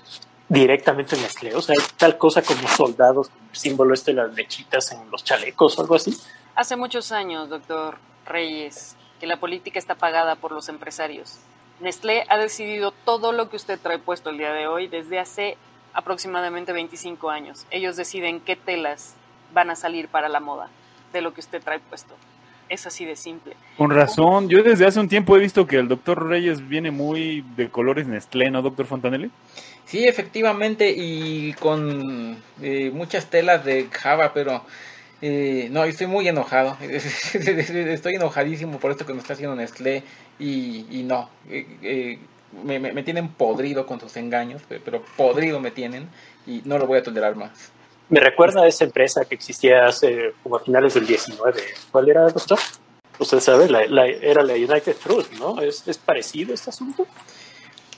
directamente 0.47 1.17
Nestlé, 1.17 1.55
o 1.55 1.61
sea, 1.61 1.75
hay 1.77 1.85
tal 1.97 2.17
cosa 2.17 2.41
como 2.41 2.67
soldados, 2.67 3.29
símbolo 3.51 3.93
este 3.93 4.11
de 4.11 4.17
las 4.23 4.33
lechitas 4.33 4.91
en 4.91 5.09
los 5.11 5.23
chalecos 5.23 5.77
o 5.77 5.81
algo 5.81 5.95
así. 5.95 6.15
Hace 6.55 6.75
muchos 6.75 7.11
años, 7.11 7.49
doctor 7.49 7.97
Reyes, 8.25 8.95
que 9.19 9.27
la 9.27 9.37
política 9.37 9.79
está 9.79 9.95
pagada 9.95 10.35
por 10.35 10.51
los 10.51 10.69
empresarios. 10.69 11.39
Nestlé 11.81 12.25
ha 12.27 12.37
decidido 12.37 12.91
todo 13.05 13.31
lo 13.31 13.49
que 13.49 13.55
usted 13.55 13.79
trae 13.79 13.99
puesto 13.99 14.29
el 14.29 14.37
día 14.37 14.51
de 14.51 14.67
hoy 14.67 14.87
desde 14.87 15.19
hace 15.19 15.57
aproximadamente 15.93 16.73
25 16.73 17.29
años. 17.29 17.65
Ellos 17.71 17.95
deciden 17.95 18.41
qué 18.41 18.55
telas 18.55 19.15
van 19.53 19.69
a 19.69 19.75
salir 19.75 20.07
para 20.07 20.29
la 20.29 20.39
moda 20.39 20.69
de 21.13 21.21
lo 21.21 21.33
que 21.33 21.41
usted 21.41 21.61
trae 21.63 21.79
puesto. 21.79 22.15
Es 22.67 22.85
así 22.85 23.03
de 23.03 23.15
simple. 23.15 23.55
Con 23.77 23.89
razón, 23.89 24.47
yo 24.47 24.61
desde 24.61 24.85
hace 24.85 24.99
un 24.99 25.09
tiempo 25.09 25.35
he 25.35 25.39
visto 25.39 25.65
que 25.65 25.77
el 25.77 25.87
doctor 25.87 26.27
Reyes 26.27 26.67
viene 26.67 26.91
muy 26.91 27.43
de 27.55 27.69
colores 27.69 28.05
Nestlé, 28.07 28.51
¿no, 28.51 28.61
doctor 28.61 28.85
Fontanelli? 28.85 29.31
Sí, 29.85 30.07
efectivamente, 30.07 30.93
y 30.95 31.53
con 31.53 32.37
eh, 32.61 32.91
muchas 32.93 33.25
telas 33.27 33.65
de 33.65 33.87
Java, 33.89 34.33
pero 34.33 34.63
eh, 35.21 35.67
no, 35.71 35.83
estoy 35.83 36.07
muy 36.07 36.27
enojado. 36.27 36.77
estoy 36.81 38.15
enojadísimo 38.15 38.79
por 38.79 38.91
esto 38.91 39.05
que 39.05 39.13
nos 39.13 39.23
está 39.23 39.33
haciendo 39.33 39.55
Nestlé 39.55 40.03
y, 40.39 40.85
y 40.89 41.03
no, 41.03 41.29
eh, 41.49 41.65
eh, 41.81 42.19
me, 42.63 42.79
me- 42.79 42.93
me 42.93 43.03
tienen 43.03 43.29
podrido 43.29 43.85
con 43.85 43.99
sus 43.99 44.15
engaños, 44.17 44.61
pe- 44.63 44.79
pero 44.79 45.03
podrido 45.17 45.59
me 45.59 45.71
tienen 45.71 46.07
y 46.47 46.61
no 46.65 46.77
lo 46.77 46.87
voy 46.87 46.99
a 46.99 47.03
tolerar 47.03 47.35
más. 47.35 47.71
Me 48.09 48.19
recuerda 48.19 48.63
a 48.63 48.67
esa 48.67 48.85
empresa 48.85 49.25
que 49.25 49.35
existía 49.35 49.85
hace 49.85 50.33
como 50.41 50.55
a 50.55 50.59
finales 50.61 50.95
del 50.95 51.05
19. 51.05 51.61
¿Cuál 51.91 52.09
era, 52.09 52.23
doctor? 52.29 52.57
Usted 53.19 53.39
sabe, 53.39 53.69
la, 53.69 53.85
la- 53.85 54.07
era 54.07 54.41
la 54.41 54.53
United 54.53 54.95
Fruit, 54.95 55.29
¿no? 55.37 55.61
¿Es, 55.61 55.87
¿Es 55.87 55.97
parecido 55.97 56.53
este 56.53 56.69
asunto? 56.71 57.05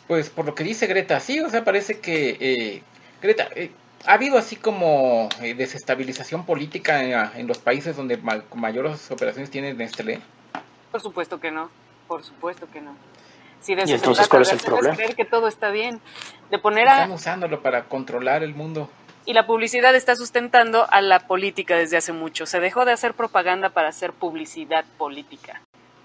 Pues 0.08 0.30
por 0.30 0.46
lo 0.46 0.54
que 0.56 0.64
dice 0.66 0.88
Greta, 0.88 1.20
sí, 1.22 1.40
o 1.40 1.50
sea, 1.50 1.64
parece 1.64 2.00
que 2.00 2.38
eh, 2.42 2.82
Greta, 3.22 3.48
eh, 3.56 3.72
ha 4.06 4.14
habido 4.14 4.38
así 4.38 4.56
como 4.56 5.30
eh, 5.42 5.54
desestabilización 5.54 6.46
política 6.46 7.04
en, 7.04 7.40
en 7.40 7.48
los 7.48 7.58
países 7.60 7.96
donde 7.96 8.18
ma- 8.18 8.44
mayores 8.56 9.10
operaciones 9.12 9.50
tiene 9.52 9.74
Nestlé. 9.74 10.22
Por 10.92 11.02
supuesto 11.02 11.40
que 11.40 11.52
no. 11.52 11.70
Por 12.08 12.24
supuesto 12.24 12.68
que 12.72 12.82
no. 12.82 12.96
Si 13.62 13.76
de 13.76 13.84
¿Y 13.86 13.94
entonces 13.94 14.28
trata, 14.28 14.30
cuál 14.30 14.42
es 14.42 14.52
el 14.54 14.60
problema? 14.60 14.96
creer 14.96 15.16
que 15.16 15.26
todo 15.26 15.48
está 15.48 15.70
bien. 15.70 16.02
De 16.50 16.58
poner 16.58 16.88
a, 16.88 16.94
Están 16.96 17.12
usándolo 17.12 17.62
para 17.62 17.84
controlar 17.86 18.44
el 18.44 18.54
mundo. 18.56 18.90
Y 19.24 19.34
la 19.34 19.46
publicidad 19.46 19.94
está 19.96 20.16
sustentando 20.16 20.88
a 20.92 21.00
la 21.02 21.20
política 21.28 21.76
desde 21.78 21.96
hace 21.98 22.12
mucho. 22.12 22.48
Se 22.48 22.60
dejó 22.60 22.86
de 22.86 22.92
hacer 22.92 23.14
propaganda 23.14 23.70
para 23.70 23.90
hacer 23.90 24.14
publicidad 24.14 24.84
política. 24.98 25.62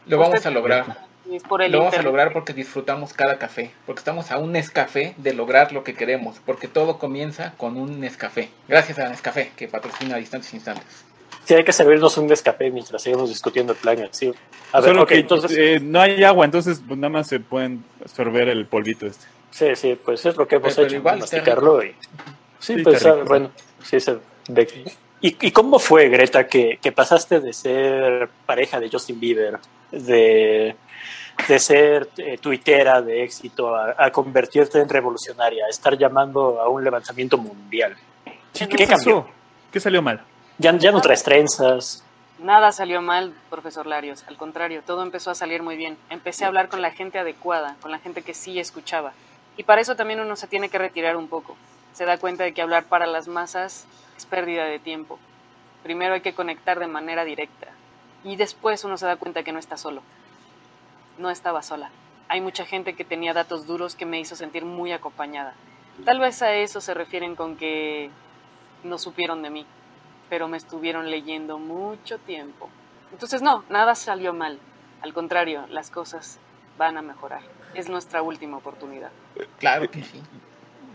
Lo 0.07 0.19
vamos 0.19 0.35
Usted- 0.37 0.51
a 0.51 0.53
lograr. 0.53 0.85
Y 1.29 1.37
es 1.37 1.43
por 1.43 1.63
el 1.63 1.73
Lo 1.73 1.79
vamos 1.79 1.95
a 1.95 2.03
lograr 2.03 2.33
porque 2.33 2.53
disfrutamos 2.53 3.13
cada 3.13 3.39
café. 3.39 3.73
Porque 3.85 4.01
estamos 4.01 4.31
a 4.31 4.39
un 4.39 4.53
Nescafé 4.53 5.15
de 5.17 5.35
lograr 5.35 5.73
lo 5.73 5.85
que 5.85 5.95
queremos. 5.95 6.41
Porque 6.45 6.69
todo 6.69 6.99
comienza 6.99 7.55
con 7.57 7.77
un 7.77 8.01
Nescafé. 8.01 8.51
Gracias 8.69 8.99
a 8.99 9.09
Nescafé 9.09 9.53
que 9.57 9.69
patrocina 9.69 10.17
a 10.17 10.19
distantes 10.19 10.53
instantes. 10.55 11.05
Sí, 11.45 11.55
hay 11.55 11.65
que 11.65 11.73
servirnos 11.73 12.17
un 12.19 12.31
escape 12.33 12.71
mientras 12.71 13.03
seguimos 13.03 13.29
discutiendo 13.29 13.73
el 13.73 13.79
plan. 13.79 14.09
Sí. 14.11 14.33
A 14.73 14.81
ver, 14.81 14.91
Solo 14.91 15.03
ok, 15.03 15.09
que 15.09 15.19
entonces, 15.19 15.57
eh, 15.57 15.79
no 15.81 16.01
hay 16.01 16.25
agua, 16.25 16.45
entonces 16.45 16.83
pues, 16.87 16.99
nada 16.99 17.11
más 17.11 17.29
se 17.29 17.39
pueden 17.39 17.85
absorber 18.03 18.49
el 18.49 18.67
polvito 18.67 19.07
este. 19.07 19.27
sí, 19.53 19.77
sí, 19.77 19.99
pues 20.05 20.27
es 20.27 20.37
lo 20.37 20.49
que 20.49 20.57
hemos 20.57 20.75
Pero 20.75 20.89
hecho, 20.89 20.97
igual 20.97 21.21
masticarlo. 21.21 21.85
Y, 21.85 21.91
sí, 22.59 22.75
Sí, 22.75 22.83
pues 22.83 23.07
ah, 23.07 23.15
bueno, 23.25 23.51
sí 23.85 24.01
se 24.01 24.19
ve. 24.49 24.67
¿Y, 25.21 25.37
¿Y 25.47 25.51
cómo 25.51 25.79
fue, 25.79 26.09
Greta, 26.09 26.47
que, 26.47 26.79
que 26.81 26.93
pasaste 26.93 27.41
de 27.41 27.53
ser 27.53 28.29
pareja 28.45 28.79
de 28.81 28.91
Justin 28.91 29.19
Bieber, 29.19 29.59
de, 29.91 30.77
de 31.49 31.59
ser 31.59 32.11
eh, 32.19 32.39
tuitera 32.39 33.01
de 33.01 33.25
éxito, 33.25 33.75
a, 33.75 33.95
a 33.99 34.11
convertirte 34.11 34.79
en 34.79 34.89
revolucionaria, 34.89 35.65
a 35.67 35.69
estar 35.71 35.97
llamando 35.97 36.61
a 36.61 36.69
un 36.69 36.85
levantamiento 36.85 37.39
mundial? 37.39 37.97
Sí, 38.53 38.67
¿Qué 38.67 38.77
¿Qué 38.77 38.87
cambió? 38.87 39.23
pasó? 39.23 39.35
¿Qué 39.73 39.81
salió 39.81 40.03
mal? 40.03 40.23
Ya, 40.59 40.77
ya 40.77 40.93
no 40.93 41.01
traes 41.01 41.23
trenzas. 41.23 42.03
Nada 42.39 42.71
salió 42.71 43.01
mal, 43.01 43.33
profesor 43.49 43.87
Larios. 43.87 44.25
Al 44.29 44.37
contrario, 44.37 44.83
todo 44.87 45.03
empezó 45.03 45.31
a 45.31 45.35
salir 45.35 45.63
muy 45.63 45.77
bien. 45.77 45.97
Empecé 46.11 46.45
a 46.45 46.49
hablar 46.49 46.69
con 46.69 46.83
la 46.83 46.91
gente 46.91 47.19
adecuada, 47.19 47.77
con 47.81 47.91
la 47.91 47.99
gente 47.99 48.23
que 48.23 48.35
sí 48.35 48.59
escuchaba. 48.59 49.13
Y 49.57 49.63
para 49.63 49.81
eso 49.81 49.97
también 49.97 50.21
uno 50.21 50.37
se 50.37 50.47
tiene 50.47 50.69
que 50.69 50.77
retirar 50.77 51.17
un 51.17 51.29
poco. 51.29 51.57
Se 51.95 52.05
da 52.05 52.19
cuenta 52.19 52.45
de 52.45 52.53
que 52.53 52.61
hablar 52.61 52.85
para 52.85 53.07
las 53.07 53.27
masas 53.27 53.87
es 54.17 54.27
pérdida 54.27 54.65
de 54.65 54.79
tiempo. 54.79 55.19
Primero 55.83 56.15
hay 56.15 56.21
que 56.21 56.35
conectar 56.35 56.79
de 56.79 56.87
manera 56.87 57.25
directa. 57.25 57.69
Y 58.25 58.37
después 58.37 58.85
uno 58.85 58.97
se 58.97 59.07
da 59.07 59.17
cuenta 59.17 59.43
que 59.43 59.53
no 59.53 59.59
está 59.59 59.77
solo. 59.77 60.03
No 61.19 61.31
estaba 61.31 61.63
sola. 61.63 61.91
Hay 62.29 62.41
mucha 62.41 62.65
gente 62.65 62.95
que 62.95 63.05
tenía 63.05 63.33
datos 63.33 63.67
duros 63.67 63.95
que 63.95 64.07
me 64.07 64.19
hizo 64.19 64.35
sentir 64.37 64.65
muy 64.65 64.93
acompañada. 64.93 65.55
Tal 66.05 66.19
vez 66.19 66.43
a 66.43 66.53
eso 66.55 66.81
se 66.81 66.95
refieren 66.95 67.37
con 67.37 67.57
que 67.57 68.11
no 68.83 68.99
supieron 68.99 69.43
de 69.43 69.51
mí 69.51 69.67
pero 70.29 70.49
me 70.49 70.57
estuvieron 70.57 71.11
leyendo 71.11 71.59
mucho 71.59 72.19
tiempo. 72.19 72.69
Entonces 73.13 73.43
no, 73.43 73.65
nada 73.69 73.95
salió 73.95 74.33
mal. 74.33 74.59
Al 75.03 75.13
contrario, 75.13 75.67
las 75.69 75.91
cosas 75.91 76.39
van 76.79 76.97
a 76.97 77.03
mejorar. 77.03 77.43
Es 77.75 77.89
nuestra 77.89 78.23
última 78.23 78.57
oportunidad. 78.57 79.11
Claro 79.59 79.91
que 79.91 80.03
sí. 80.03 80.21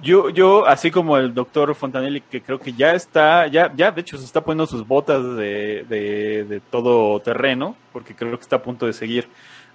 Yo, 0.01 0.29
yo, 0.29 0.65
así 0.65 0.89
como 0.89 1.17
el 1.17 1.33
doctor 1.33 1.73
Fontanelli, 1.75 2.21
que 2.21 2.41
creo 2.41 2.59
que 2.59 2.73
ya 2.73 2.93
está, 2.93 3.47
ya, 3.47 3.71
ya 3.75 3.91
de 3.91 4.01
hecho 4.01 4.17
se 4.17 4.25
está 4.25 4.41
poniendo 4.41 4.65
sus 4.65 4.87
botas 4.87 5.23
de, 5.35 5.85
de, 5.87 6.61
todo 6.71 7.19
terreno, 7.19 7.75
porque 7.93 8.15
creo 8.15 8.35
que 8.37 8.41
está 8.41 8.57
a 8.57 8.63
punto 8.63 8.85
de 8.85 8.93
seguir 8.93 9.27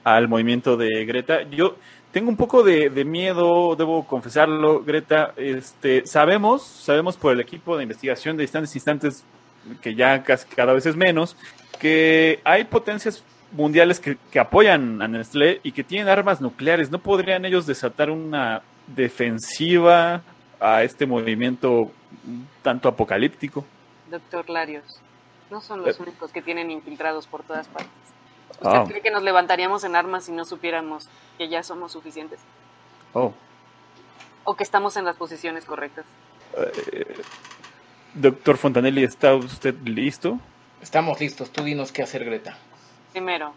al 0.02 0.28
movimiento 0.28 0.76
de 0.76 1.04
Greta. 1.04 1.42
Yo 1.42 1.76
tengo 2.10 2.28
un 2.28 2.36
poco 2.36 2.62
de, 2.62 2.90
de, 2.90 3.04
miedo, 3.04 3.76
debo 3.76 4.06
confesarlo, 4.06 4.82
Greta. 4.82 5.32
Este, 5.36 6.06
sabemos, 6.06 6.62
sabemos 6.62 7.16
por 7.16 7.32
el 7.32 7.40
equipo 7.40 7.76
de 7.76 7.84
investigación 7.84 8.36
de 8.36 8.44
instantes 8.44 8.74
instantes 8.74 9.24
que 9.80 9.94
ya 9.94 10.22
casi 10.22 10.46
cada 10.48 10.72
vez 10.72 10.86
es 10.86 10.96
menos, 10.96 11.36
que 11.78 12.40
hay 12.44 12.64
potencias 12.64 13.24
mundiales 13.52 14.00
que, 14.00 14.16
apoyan 14.38 15.00
a 15.02 15.08
Nestlé 15.08 15.60
y 15.62 15.72
que 15.72 15.84
tienen 15.84 16.08
armas 16.08 16.40
nucleares. 16.40 16.90
¿No 16.90 16.98
podrían 16.98 17.44
ellos 17.44 17.66
desatar 17.66 18.10
una 18.10 18.62
defensiva 18.86 20.22
a 20.60 20.82
este 20.82 21.06
movimiento 21.06 21.90
tanto 22.62 22.88
apocalíptico? 22.88 23.64
Doctor 24.10 24.48
Larios, 24.48 25.00
no 25.50 25.60
son 25.60 25.82
los 25.82 25.98
eh. 25.98 26.02
únicos 26.02 26.32
que 26.32 26.42
tienen 26.42 26.70
infiltrados 26.70 27.26
por 27.26 27.42
todas 27.42 27.68
partes. 27.68 27.90
¿Usted 28.50 28.68
ah. 28.68 28.84
cree 28.86 29.02
que 29.02 29.10
nos 29.10 29.22
levantaríamos 29.22 29.84
en 29.84 29.96
armas 29.96 30.24
si 30.24 30.32
no 30.32 30.44
supiéramos 30.44 31.08
que 31.36 31.48
ya 31.48 31.62
somos 31.62 31.92
suficientes? 31.92 32.40
Oh. 33.12 33.32
¿O 34.44 34.54
que 34.54 34.62
estamos 34.62 34.96
en 34.96 35.04
las 35.04 35.16
posiciones 35.16 35.64
correctas? 35.64 36.04
Eh, 36.56 37.22
Doctor 38.14 38.56
Fontanelli, 38.56 39.04
¿está 39.04 39.34
usted 39.34 39.74
listo? 39.84 40.38
Estamos 40.80 41.20
listos. 41.20 41.50
Tú 41.50 41.64
dinos 41.64 41.92
qué 41.92 42.02
hacer, 42.02 42.24
Greta. 42.24 42.56
Primero, 43.12 43.52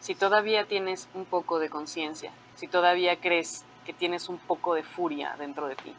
si 0.00 0.14
todavía 0.14 0.66
tienes 0.66 1.08
un 1.14 1.24
poco 1.24 1.58
de 1.58 1.70
conciencia, 1.70 2.32
si 2.56 2.66
todavía 2.66 3.20
crees 3.20 3.64
que 3.84 3.92
tienes 3.92 4.28
un 4.28 4.38
poco 4.38 4.74
de 4.74 4.82
furia 4.82 5.34
dentro 5.38 5.68
de 5.68 5.76
ti, 5.76 5.94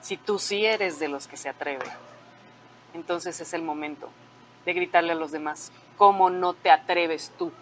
si 0.00 0.16
tú 0.16 0.38
sí 0.38 0.64
eres 0.64 0.98
de 0.98 1.08
los 1.08 1.28
que 1.28 1.36
se 1.36 1.48
atreve, 1.48 1.86
entonces 2.94 3.40
es 3.40 3.52
el 3.52 3.62
momento 3.62 4.10
de 4.64 4.72
gritarle 4.72 5.12
a 5.12 5.16
los 5.16 5.30
demás, 5.30 5.72
¿cómo 5.96 6.30
no 6.30 6.54
te 6.54 6.70
atreves 6.70 7.32
tú? 7.38 7.52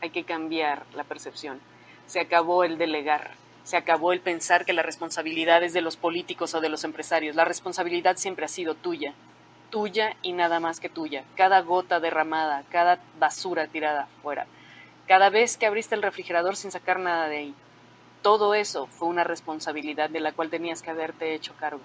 Hay 0.00 0.10
que 0.10 0.24
cambiar 0.24 0.84
la 0.94 1.04
percepción. 1.04 1.60
Se 2.06 2.20
acabó 2.20 2.64
el 2.64 2.78
delegar. 2.78 3.32
Se 3.64 3.76
acabó 3.76 4.12
el 4.12 4.20
pensar 4.20 4.64
que 4.64 4.72
la 4.72 4.82
responsabilidad 4.82 5.62
es 5.62 5.72
de 5.72 5.82
los 5.82 5.96
políticos 5.96 6.54
o 6.54 6.60
de 6.60 6.68
los 6.68 6.84
empresarios. 6.84 7.36
La 7.36 7.44
responsabilidad 7.44 8.16
siempre 8.16 8.44
ha 8.44 8.48
sido 8.48 8.74
tuya. 8.74 9.14
Tuya 9.70 10.16
y 10.20 10.32
nada 10.32 10.58
más 10.58 10.80
que 10.80 10.88
tuya. 10.88 11.24
Cada 11.36 11.60
gota 11.60 12.00
derramada, 12.00 12.64
cada 12.70 12.98
basura 13.18 13.68
tirada 13.68 14.08
fuera. 14.22 14.46
Cada 15.06 15.30
vez 15.30 15.56
que 15.56 15.66
abriste 15.66 15.94
el 15.94 16.02
refrigerador 16.02 16.56
sin 16.56 16.72
sacar 16.72 16.98
nada 16.98 17.28
de 17.28 17.36
ahí. 17.36 17.54
Todo 18.22 18.54
eso 18.54 18.86
fue 18.86 19.08
una 19.08 19.24
responsabilidad 19.24 20.08
de 20.08 20.20
la 20.20 20.32
cual 20.32 20.48
tenías 20.48 20.82
que 20.82 20.90
haberte 20.90 21.34
hecho 21.34 21.54
cargo. 21.58 21.82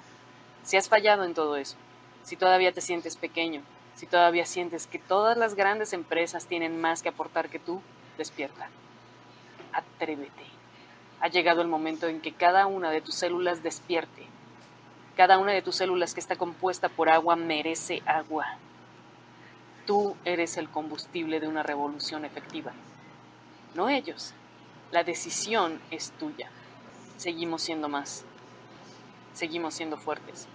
Si 0.64 0.78
has 0.78 0.88
fallado 0.88 1.24
en 1.24 1.34
todo 1.34 1.58
eso, 1.58 1.76
si 2.24 2.36
todavía 2.36 2.72
te 2.72 2.82
sientes 2.82 3.18
pequeño, 3.18 3.62
si 3.96 4.06
todavía 4.06 4.46
sientes 4.46 4.88
que 4.88 5.00
todas 5.00 5.38
las 5.38 5.56
grandes 5.56 5.94
empresas 5.94 6.46
tienen 6.46 6.80
más 6.80 7.02
que 7.02 7.10
aportar 7.10 7.50
que 7.50 7.60
tú, 7.60 7.82
despierta. 8.18 8.70
Atrévete 9.74 10.58
ha 11.20 11.28
llegado 11.30 11.62
el 11.62 11.68
momento 11.68 12.08
en 12.08 12.22
que 12.22 12.34
cada 12.34 12.68
una 12.68 12.92
de 12.92 13.02
tus 13.02 13.16
células 13.16 13.64
despierte. 13.64 14.28
Cada 15.16 15.40
una 15.40 15.52
de 15.52 15.62
tus 15.62 15.76
células 15.76 16.14
que 16.14 16.20
está 16.20 16.36
compuesta 16.36 16.90
por 16.90 17.10
agua 17.10 17.36
merece 17.36 18.04
agua. 18.06 18.46
Tú 19.86 20.16
eres 20.26 20.58
el 20.58 20.70
combustible 20.70 21.40
de 21.40 21.48
una 21.48 21.64
revolución 21.64 22.26
efectiva, 22.26 22.74
no 23.74 23.90
ellos. 23.90 24.34
La 24.92 25.04
decisión 25.04 25.80
es 25.92 26.12
tuya. 26.20 26.50
Seguimos 27.18 27.62
siendo 27.62 27.90
más. 27.90 28.24
Seguimos 29.34 29.74
siendo 29.74 29.98
fuertes. 29.98 30.48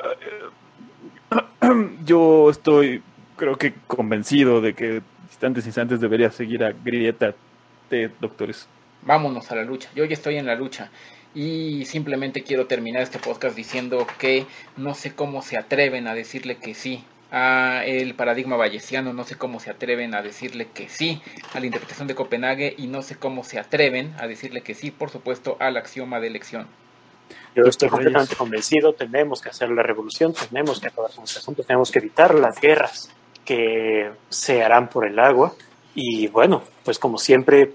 Yo 2.04 2.50
estoy, 2.50 3.02
creo 3.36 3.56
que 3.56 3.74
convencido 3.86 4.60
de 4.60 4.74
que 4.74 5.02
instantes 5.28 5.66
instantes 5.66 6.00
debería 6.00 6.30
seguir 6.30 6.64
a 6.64 6.72
Grieta 6.72 7.34
de 7.88 8.10
doctores 8.20 8.68
vámonos 9.02 9.50
a 9.50 9.56
la 9.56 9.64
lucha. 9.64 9.90
Yo 9.94 10.04
ya 10.04 10.14
estoy 10.14 10.36
en 10.36 10.46
la 10.46 10.54
lucha. 10.54 10.90
Y 11.34 11.84
simplemente 11.84 12.42
quiero 12.42 12.66
terminar 12.66 13.02
este 13.02 13.18
podcast 13.18 13.56
diciendo 13.56 14.06
que 14.18 14.46
no 14.76 14.94
sé 14.94 15.14
cómo 15.14 15.42
se 15.42 15.56
atreven 15.56 16.08
a 16.08 16.14
decirle 16.14 16.56
que 16.56 16.74
sí 16.74 17.04
a 17.30 17.84
el 17.84 18.14
paradigma 18.14 18.56
bayesiano, 18.56 19.12
no 19.12 19.24
sé 19.24 19.36
cómo 19.36 19.60
se 19.60 19.70
atreven 19.70 20.14
a 20.14 20.22
decirle 20.22 20.68
que 20.72 20.88
sí 20.88 21.22
a 21.54 21.60
la 21.60 21.66
interpretación 21.66 22.08
de 22.08 22.14
Copenhague 22.14 22.74
y 22.76 22.86
no 22.86 23.02
sé 23.02 23.16
cómo 23.16 23.44
se 23.44 23.58
atreven 23.58 24.14
a 24.18 24.26
decirle 24.26 24.62
que 24.62 24.74
sí, 24.74 24.90
por 24.90 25.10
supuesto, 25.10 25.56
al 25.60 25.76
axioma 25.76 26.20
de 26.20 26.26
elección. 26.26 26.66
Yo 27.54 27.64
estoy 27.64 27.88
completamente 27.88 28.36
convencido, 28.36 28.92
tenemos 28.92 29.40
que 29.40 29.50
hacer 29.50 29.70
la 29.70 29.82
revolución, 29.82 30.32
tenemos 30.32 30.80
que 30.80 30.88
acabar 30.88 31.10
con 31.12 31.24
este 31.24 31.38
asunto, 31.38 31.62
tenemos 31.62 31.90
que 31.90 31.98
evitar 31.98 32.34
las 32.34 32.60
guerras 32.60 33.10
que 33.44 34.10
se 34.28 34.62
harán 34.62 34.88
por 34.88 35.06
el 35.06 35.18
agua. 35.18 35.52
Y 35.94 36.28
bueno, 36.28 36.62
pues 36.84 36.98
como 36.98 37.18
siempre, 37.18 37.72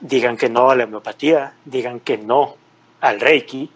digan 0.00 0.36
que 0.36 0.50
no 0.50 0.70
a 0.70 0.76
la 0.76 0.84
homeopatía, 0.84 1.54
digan 1.64 2.00
que 2.00 2.18
no 2.18 2.56
al 3.00 3.20
Reiki 3.20 3.70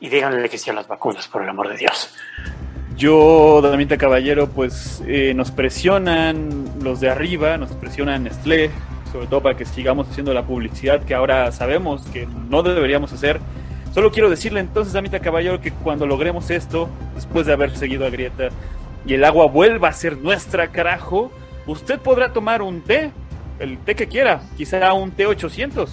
y 0.00 0.08
díganle 0.08 0.48
que 0.48 0.58
sí 0.58 0.70
a 0.70 0.72
las 0.72 0.88
vacunas, 0.88 1.28
por 1.28 1.42
el 1.42 1.48
amor 1.48 1.68
de 1.68 1.76
Dios. 1.76 2.12
Yo, 2.96 3.60
Damita 3.60 3.98
Caballero, 3.98 4.48
pues 4.48 5.02
eh, 5.06 5.34
nos 5.34 5.50
presionan 5.50 6.64
los 6.82 7.00
de 7.00 7.10
arriba, 7.10 7.56
nos 7.56 7.72
presionan 7.72 8.24
Nestlé, 8.24 8.70
sobre 9.10 9.26
todo 9.26 9.42
para 9.42 9.56
que 9.56 9.64
sigamos 9.64 10.08
haciendo 10.08 10.32
la 10.32 10.44
publicidad 10.44 11.02
que 11.02 11.14
ahora 11.14 11.50
sabemos 11.50 12.02
que 12.12 12.28
no 12.48 12.62
deberíamos 12.62 13.12
hacer. 13.12 13.40
Solo 13.92 14.12
quiero 14.12 14.30
decirle 14.30 14.60
entonces, 14.60 14.92
Damita 14.92 15.18
Caballero, 15.18 15.60
que 15.60 15.72
cuando 15.72 16.06
logremos 16.06 16.50
esto, 16.50 16.88
después 17.14 17.46
de 17.46 17.52
haber 17.52 17.76
seguido 17.76 18.06
a 18.06 18.10
Grieta, 18.10 18.50
y 19.06 19.14
el 19.14 19.24
agua 19.24 19.46
vuelva 19.46 19.88
a 19.88 19.92
ser 19.92 20.16
nuestra, 20.18 20.68
carajo, 20.68 21.32
usted 21.66 21.98
podrá 21.98 22.32
tomar 22.32 22.62
un 22.62 22.80
té 22.80 23.10
el 23.58 23.78
té 23.78 23.94
que 23.94 24.08
quiera, 24.08 24.40
quizá 24.56 24.92
un 24.92 25.14
T800. 25.14 25.88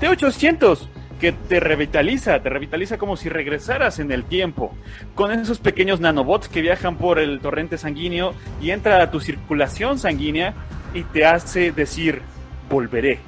T800 0.00 0.78
que 1.20 1.32
te 1.32 1.60
revitaliza, 1.60 2.40
te 2.42 2.48
revitaliza 2.48 2.98
como 2.98 3.16
si 3.16 3.28
regresaras 3.28 3.98
en 3.98 4.12
el 4.12 4.24
tiempo, 4.24 4.74
con 5.14 5.32
esos 5.32 5.58
pequeños 5.58 6.00
nanobots 6.00 6.48
que 6.48 6.62
viajan 6.62 6.96
por 6.96 7.18
el 7.18 7.40
torrente 7.40 7.78
sanguíneo 7.78 8.34
y 8.60 8.70
entra 8.70 9.02
a 9.02 9.10
tu 9.10 9.20
circulación 9.20 9.98
sanguínea 9.98 10.54
y 10.92 11.02
te 11.02 11.24
hace 11.24 11.72
decir, 11.72 12.22
volveré. 12.68 13.20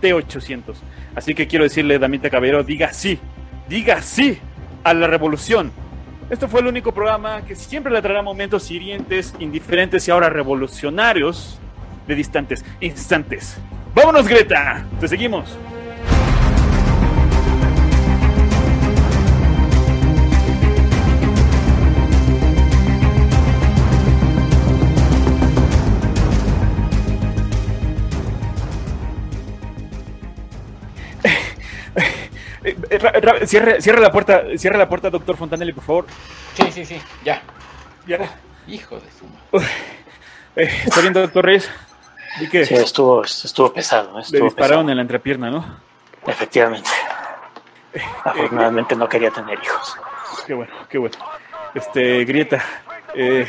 T800. 0.00 0.76
Así 1.14 1.34
que 1.34 1.46
quiero 1.46 1.64
decirle, 1.64 1.98
Damita 1.98 2.30
Caballero, 2.30 2.62
diga 2.64 2.92
sí, 2.92 3.18
diga 3.68 4.00
sí 4.02 4.38
a 4.84 4.94
la 4.94 5.06
revolución. 5.06 5.72
Esto 6.30 6.48
fue 6.48 6.60
el 6.60 6.68
único 6.68 6.92
programa 6.92 7.42
que 7.42 7.56
siempre 7.56 7.92
le 7.92 8.00
traerá 8.00 8.22
momentos 8.22 8.70
hirientes, 8.70 9.34
indiferentes 9.40 10.06
y 10.06 10.10
ahora 10.10 10.30
revolucionarios 10.30 11.58
de 12.06 12.14
distantes 12.14 12.64
instantes. 12.80 13.58
¡Vámonos, 13.94 14.28
Greta! 14.28 14.84
¡Te 15.00 15.08
seguimos! 15.08 15.58
Cierre, 33.46 33.80
cierre, 33.80 34.00
la 34.00 34.12
puerta, 34.12 34.42
cierre 34.56 34.76
la 34.76 34.88
puerta, 34.88 35.08
doctor 35.08 35.36
Fontanelli, 35.36 35.72
por 35.72 35.84
favor. 35.84 36.06
Sí, 36.54 36.70
sí, 36.72 36.84
sí, 36.84 37.00
ya. 37.24 37.42
Ya. 38.06 38.18
Hijo 38.66 38.98
de 38.98 39.10
suma. 39.10 39.66
Eh, 40.56 40.70
¿Está 40.84 41.00
bien, 41.00 41.12
doctor 41.12 41.44
Reyes? 41.44 41.70
Sí, 42.38 42.74
estuvo, 42.74 43.24
estuvo 43.24 43.72
pesado. 43.72 44.20
Le 44.30 44.40
dispararon 44.40 44.88
en 44.90 44.96
la 44.96 45.02
entrepierna, 45.02 45.50
¿no? 45.50 45.80
Efectivamente. 46.26 46.90
Eh, 47.94 48.00
Afortunadamente 48.24 48.94
no 48.94 49.08
quería 49.08 49.30
tener 49.30 49.58
hijos. 49.62 49.96
Qué 50.46 50.54
bueno, 50.54 50.72
qué 50.88 50.98
bueno. 50.98 51.16
Este, 51.74 52.24
Grieta. 52.24 52.62
Eh, 53.14 53.48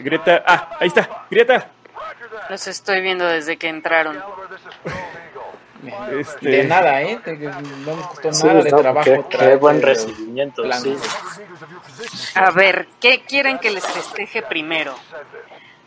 Greta. 0.00 0.42
Ah, 0.46 0.76
ahí 0.80 0.88
está. 0.88 1.26
Grieta. 1.30 1.70
Los 2.50 2.66
estoy 2.66 3.00
viendo 3.02 3.26
desde 3.26 3.56
que 3.56 3.68
entraron. 3.68 4.22
Este- 6.18 6.48
De 6.48 6.64
nada, 6.64 7.02
¿eh? 7.02 7.18
De- 7.24 7.36
de- 7.36 7.46
No 7.48 7.96
nos 7.96 8.06
costó 8.08 8.32
Sí, 8.32 8.46
nada 8.46 8.62
de 8.62 8.70
no, 8.70 8.78
trabajo. 8.78 9.28
qué, 9.28 9.56
buen 9.56 9.78
eh, 9.78 9.80
recibimiento. 9.82 10.62
sí. 10.72 10.96
A 12.34 12.50
ver, 12.50 12.88
¿qué 13.00 13.22
quieren 13.26 13.58
que 13.58 13.70
les 13.70 13.86
festeje 13.86 14.42
primero? 14.42 14.94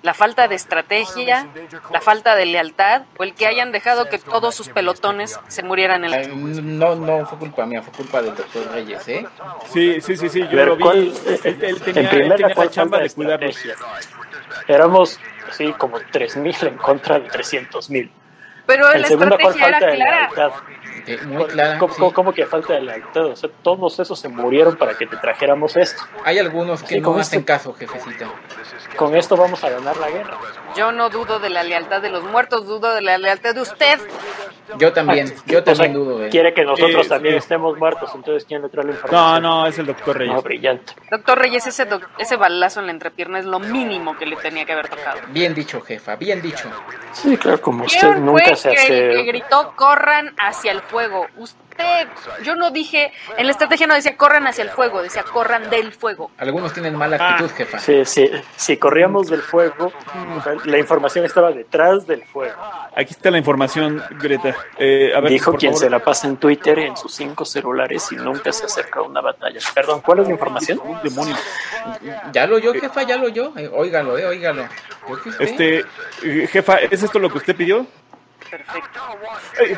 ¿La 0.01 0.13
falta 0.13 0.47
de 0.47 0.55
estrategia? 0.55 1.47
¿La 1.91 1.99
falta 1.99 2.37
de 2.37 2.45
lealtad? 2.45 3.01
¿O 3.17 3.23
el 3.23 3.33
que 3.35 3.45
hayan 3.47 3.73
dejado 3.73 4.07
que 4.07 4.17
todos 4.17 4.55
sus 4.55 4.69
pelotones 4.69 5.37
se 5.49 5.61
murieran 5.61 6.05
en 6.05 6.11
la... 6.11 6.21
No, 6.25 6.95
no 6.95 7.25
fue 7.25 7.37
culpa 7.37 7.65
mía, 7.65 7.81
fue 7.81 7.91
culpa 7.93 8.21
del 8.21 8.33
doctor 8.33 8.71
Reyes, 8.71 9.05
¿eh? 9.09 9.25
Sí, 9.73 9.99
sí, 9.99 10.15
sí, 10.15 10.29
sí, 10.29 10.39
yo 10.49 10.55
ver, 10.55 10.67
lo 10.67 10.77
vi. 10.77 10.83
¿cuál- 10.83 10.97
Él, 10.97 11.39
él 11.43 11.63
en 11.75 11.79
tenía, 11.79 12.01
él 12.03 12.09
primera, 12.09 12.35
tenía 12.37 12.55
¿cuál 12.55 12.67
la 12.67 12.71
chamba 12.71 12.99
de 12.99 13.09
cuidarlos. 13.09 13.57
Éramos, 14.69 15.19
sí, 15.51 15.73
como 15.77 15.99
3.000 15.99 16.55
en 16.67 16.77
contra 16.77 17.19
de 17.19 17.27
300.000. 17.27 18.09
Pero 18.69 18.93
En 18.93 19.01
la 19.01 19.07
segunda, 19.07 19.37
¿cuál 19.41 19.53
estrategia 19.55 19.67
era 19.67 19.79
falta 19.79 19.87
de 19.87 19.95
clara. 19.95 20.29
lealtad? 20.35 20.59
Muy 21.27 21.45
clara. 21.45 21.77
¿Cómo, 21.79 21.93
sí. 21.93 22.01
cómo- 22.13 22.33
que 22.33 22.45
falta 22.45 22.73
de 22.73 22.81
lealtad? 22.81 23.25
O 23.25 23.35
sea, 23.35 23.49
todos 23.63 23.99
esos 23.99 24.19
se 24.19 24.29
murieron 24.29 24.75
para 24.75 24.93
que 24.95 25.07
te 25.07 25.17
trajéramos 25.17 25.75
esto. 25.75 26.03
Hay 26.23 26.37
algunos 26.37 26.83
que 26.83 27.01
no 27.01 27.17
hacen 27.17 27.41
caso, 27.41 27.73
jefecita. 27.73 28.27
Con 28.95 29.15
esto 29.15 29.35
vamos 29.35 29.63
a 29.63 29.69
ganar 29.71 29.97
la 29.97 30.09
guerra. 30.11 30.37
Yo 30.77 30.91
no 30.91 31.09
dudo 31.09 31.39
de 31.39 31.49
la 31.49 31.63
lealtad 31.63 31.99
de 32.01 32.09
los 32.09 32.23
muertos, 32.23 32.67
dudo 32.67 32.93
de 32.93 33.01
la 33.01 33.17
lealtad 33.17 33.55
de 33.55 33.61
usted. 33.61 33.99
Yo 34.77 34.93
también, 34.93 35.25
yo 35.47 35.61
O 35.61 35.63
sea, 35.63 35.73
también 35.73 35.93
dudo 35.93 36.19
de 36.19 36.25
él. 36.25 36.31
Quiere 36.31 36.53
que 36.53 36.63
nosotros 36.63 37.03
Sí, 37.03 37.09
también 37.09 37.33
sí. 37.33 37.37
estemos 37.39 37.75
muertos, 37.79 38.11
entonces 38.13 38.45
¿quién 38.47 38.61
le 38.61 38.69
trae 38.69 38.85
la 38.85 38.91
No, 38.91 38.97
información? 38.99 39.41
no, 39.43 39.65
es 39.65 39.79
el 39.79 39.85
doctor 39.87 40.15
Reyes. 40.19 40.35
No, 40.35 40.41
brillante. 40.43 40.93
Doctor 41.09 41.39
Reyes, 41.39 41.65
ese, 41.65 41.85
doc- 41.85 42.07
ese 42.19 42.35
balazo 42.35 42.79
en 42.81 42.85
la 42.85 42.91
entrepierna 42.91 43.39
es 43.39 43.45
lo 43.45 43.57
mínimo 43.59 44.15
que 44.15 44.27
le 44.27 44.35
tenía 44.35 44.65
que 44.65 44.73
haber 44.73 44.87
tocado. 44.89 45.21
Bien 45.29 45.55
dicho, 45.55 45.81
jefa, 45.81 46.15
bien 46.17 46.43
dicho. 46.43 46.69
Sí, 47.13 47.35
claro, 47.37 47.59
como 47.61 47.85
usted 47.85 47.99
¿Quién 47.99 48.25
nunca 48.25 48.55
se 48.59 48.69
que, 48.71 48.81
el 48.81 48.87
que 48.87 49.15
hace... 49.19 49.23
gritó 49.23 49.73
corran 49.75 50.33
hacia 50.37 50.71
el 50.71 50.81
fuego? 50.81 51.27
Usted. 51.37 51.59
Yo 52.43 52.57
no 52.57 52.71
dije, 52.71 53.13
en 53.37 53.45
la 53.45 53.53
estrategia 53.53 53.87
no 53.87 53.93
decía 53.93 54.17
corran 54.17 54.45
hacia 54.47 54.65
el 54.65 54.69
fuego, 54.69 55.01
decía 55.01 55.23
corran 55.23 55.69
del 55.69 55.93
fuego. 55.93 56.29
Algunos 56.37 56.73
tienen 56.73 56.93
mala 56.93 57.15
Ah. 57.17 57.29
actitud, 57.35 57.51
jefa. 57.55 57.79
Sí, 57.79 58.03
sí, 58.03 58.29
si 58.57 58.75
corríamos 58.75 59.29
del 59.29 59.41
fuego, 59.41 59.93
la 60.65 60.77
información 60.77 61.23
estaba 61.23 61.51
detrás 61.53 62.05
del 62.05 62.25
fuego. 62.25 62.53
Aquí 62.93 63.13
está 63.13 63.31
la 63.31 63.37
información, 63.37 64.03
Greta. 64.19 64.53
Eh, 64.77 65.13
a 65.15 65.21
ver, 65.21 65.31
Dijo 65.31 65.53
quien 65.53 65.71
favor. 65.71 65.85
se 65.85 65.89
la 65.89 65.99
pasa 65.99 66.27
en 66.27 66.35
Twitter 66.35 66.79
en 66.79 66.97
sus 66.97 67.13
cinco 67.15 67.45
celulares 67.45 68.11
y 68.11 68.17
nunca 68.17 68.51
se 68.51 68.65
acerca 68.65 68.99
a 68.99 69.03
una 69.03 69.21
batalla. 69.21 69.61
Perdón, 69.73 70.01
¿cuál 70.01 70.19
es 70.19 70.27
la 70.27 70.33
información? 70.33 70.81
Un 70.83 71.01
demonio. 71.01 71.37
Ya 72.33 72.45
lo 72.45 72.57
oyó, 72.57 72.73
jefa, 72.73 73.03
ya 73.03 73.15
lo 73.15 73.27
oyó. 73.27 73.53
Eh, 73.57 73.69
óigalo, 73.73 74.17
eh, 74.17 74.25
óigalo. 74.25 74.67
Creo 75.05 75.21
que 75.23 75.29
usted- 75.29 75.45
Este, 75.45 75.85
eh, 76.23 76.47
jefa, 76.51 76.79
¿es 76.79 77.01
esto 77.03 77.19
lo 77.19 77.29
que 77.29 77.37
usted 77.37 77.55
pidió? 77.55 77.85
Perfecto. 78.49 78.99
Eh, 79.61 79.77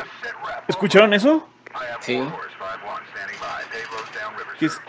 ¿Escucharon 0.68 1.12
eso? 1.14 1.48
Sí. 2.00 2.22
¿Qué 4.58 4.66
es, 4.66 4.80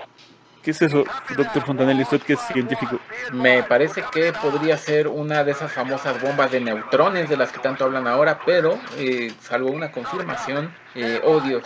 qué 0.62 0.72
es 0.72 0.82
eso, 0.82 1.04
doctor 1.36 1.63
Fontanelli? 1.65 2.04
¿Usted 2.04 2.22
que 2.22 2.34
es 2.34 2.39
científico? 2.41 3.00
Me 3.32 3.63
parece 3.63 4.04
que 4.12 4.34
podría 4.34 4.78
ser 4.78 5.08
una 5.08 5.43
de 5.43 5.52
esas 5.52 5.72
famosas 5.72 6.22
bombas 6.22 6.52
de 6.52 6.60
neutrones 6.60 7.30
de 7.30 7.38
las 7.38 7.52
que 7.52 7.60
tanto 7.60 7.86
hablan 7.86 8.08
ahora, 8.08 8.39
pero 8.46 8.78
eh, 8.98 9.34
salvo 9.39 9.72
una 9.72 9.91
confirmación, 9.91 10.74
eh, 10.96 11.22
oh 11.24 11.39
Dios. 11.39 11.63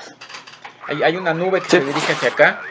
Hay, 0.88 1.04
hay 1.04 1.18
una 1.18 1.34
nube 1.34 1.60
que 1.62 1.70
Sí. 1.70 1.78
se 1.78 1.86
dirige 1.86 2.14
hacia 2.14 2.30
acá. 2.30 2.62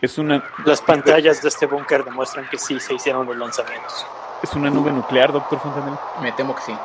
Es 0.00 0.18
una, 0.18 0.42
Las 0.64 0.80
pantallas 0.82 1.42
de 1.42 1.48
este 1.48 1.66
búnker 1.66 2.04
demuestran 2.04 2.48
que 2.48 2.58
sí 2.58 2.78
se 2.80 2.94
hicieron 2.94 3.24
los 3.26 3.36
lanzamientos. 3.36 4.06
es 4.42 4.52
una 4.54 4.68
nube 4.70 4.90
nuclear, 4.92 5.32
doctor 5.32 5.60
Fontanelli. 5.60 5.96
Me 6.20 6.32
temo 6.32 6.54
que 6.56 6.62
sí. 6.62 6.76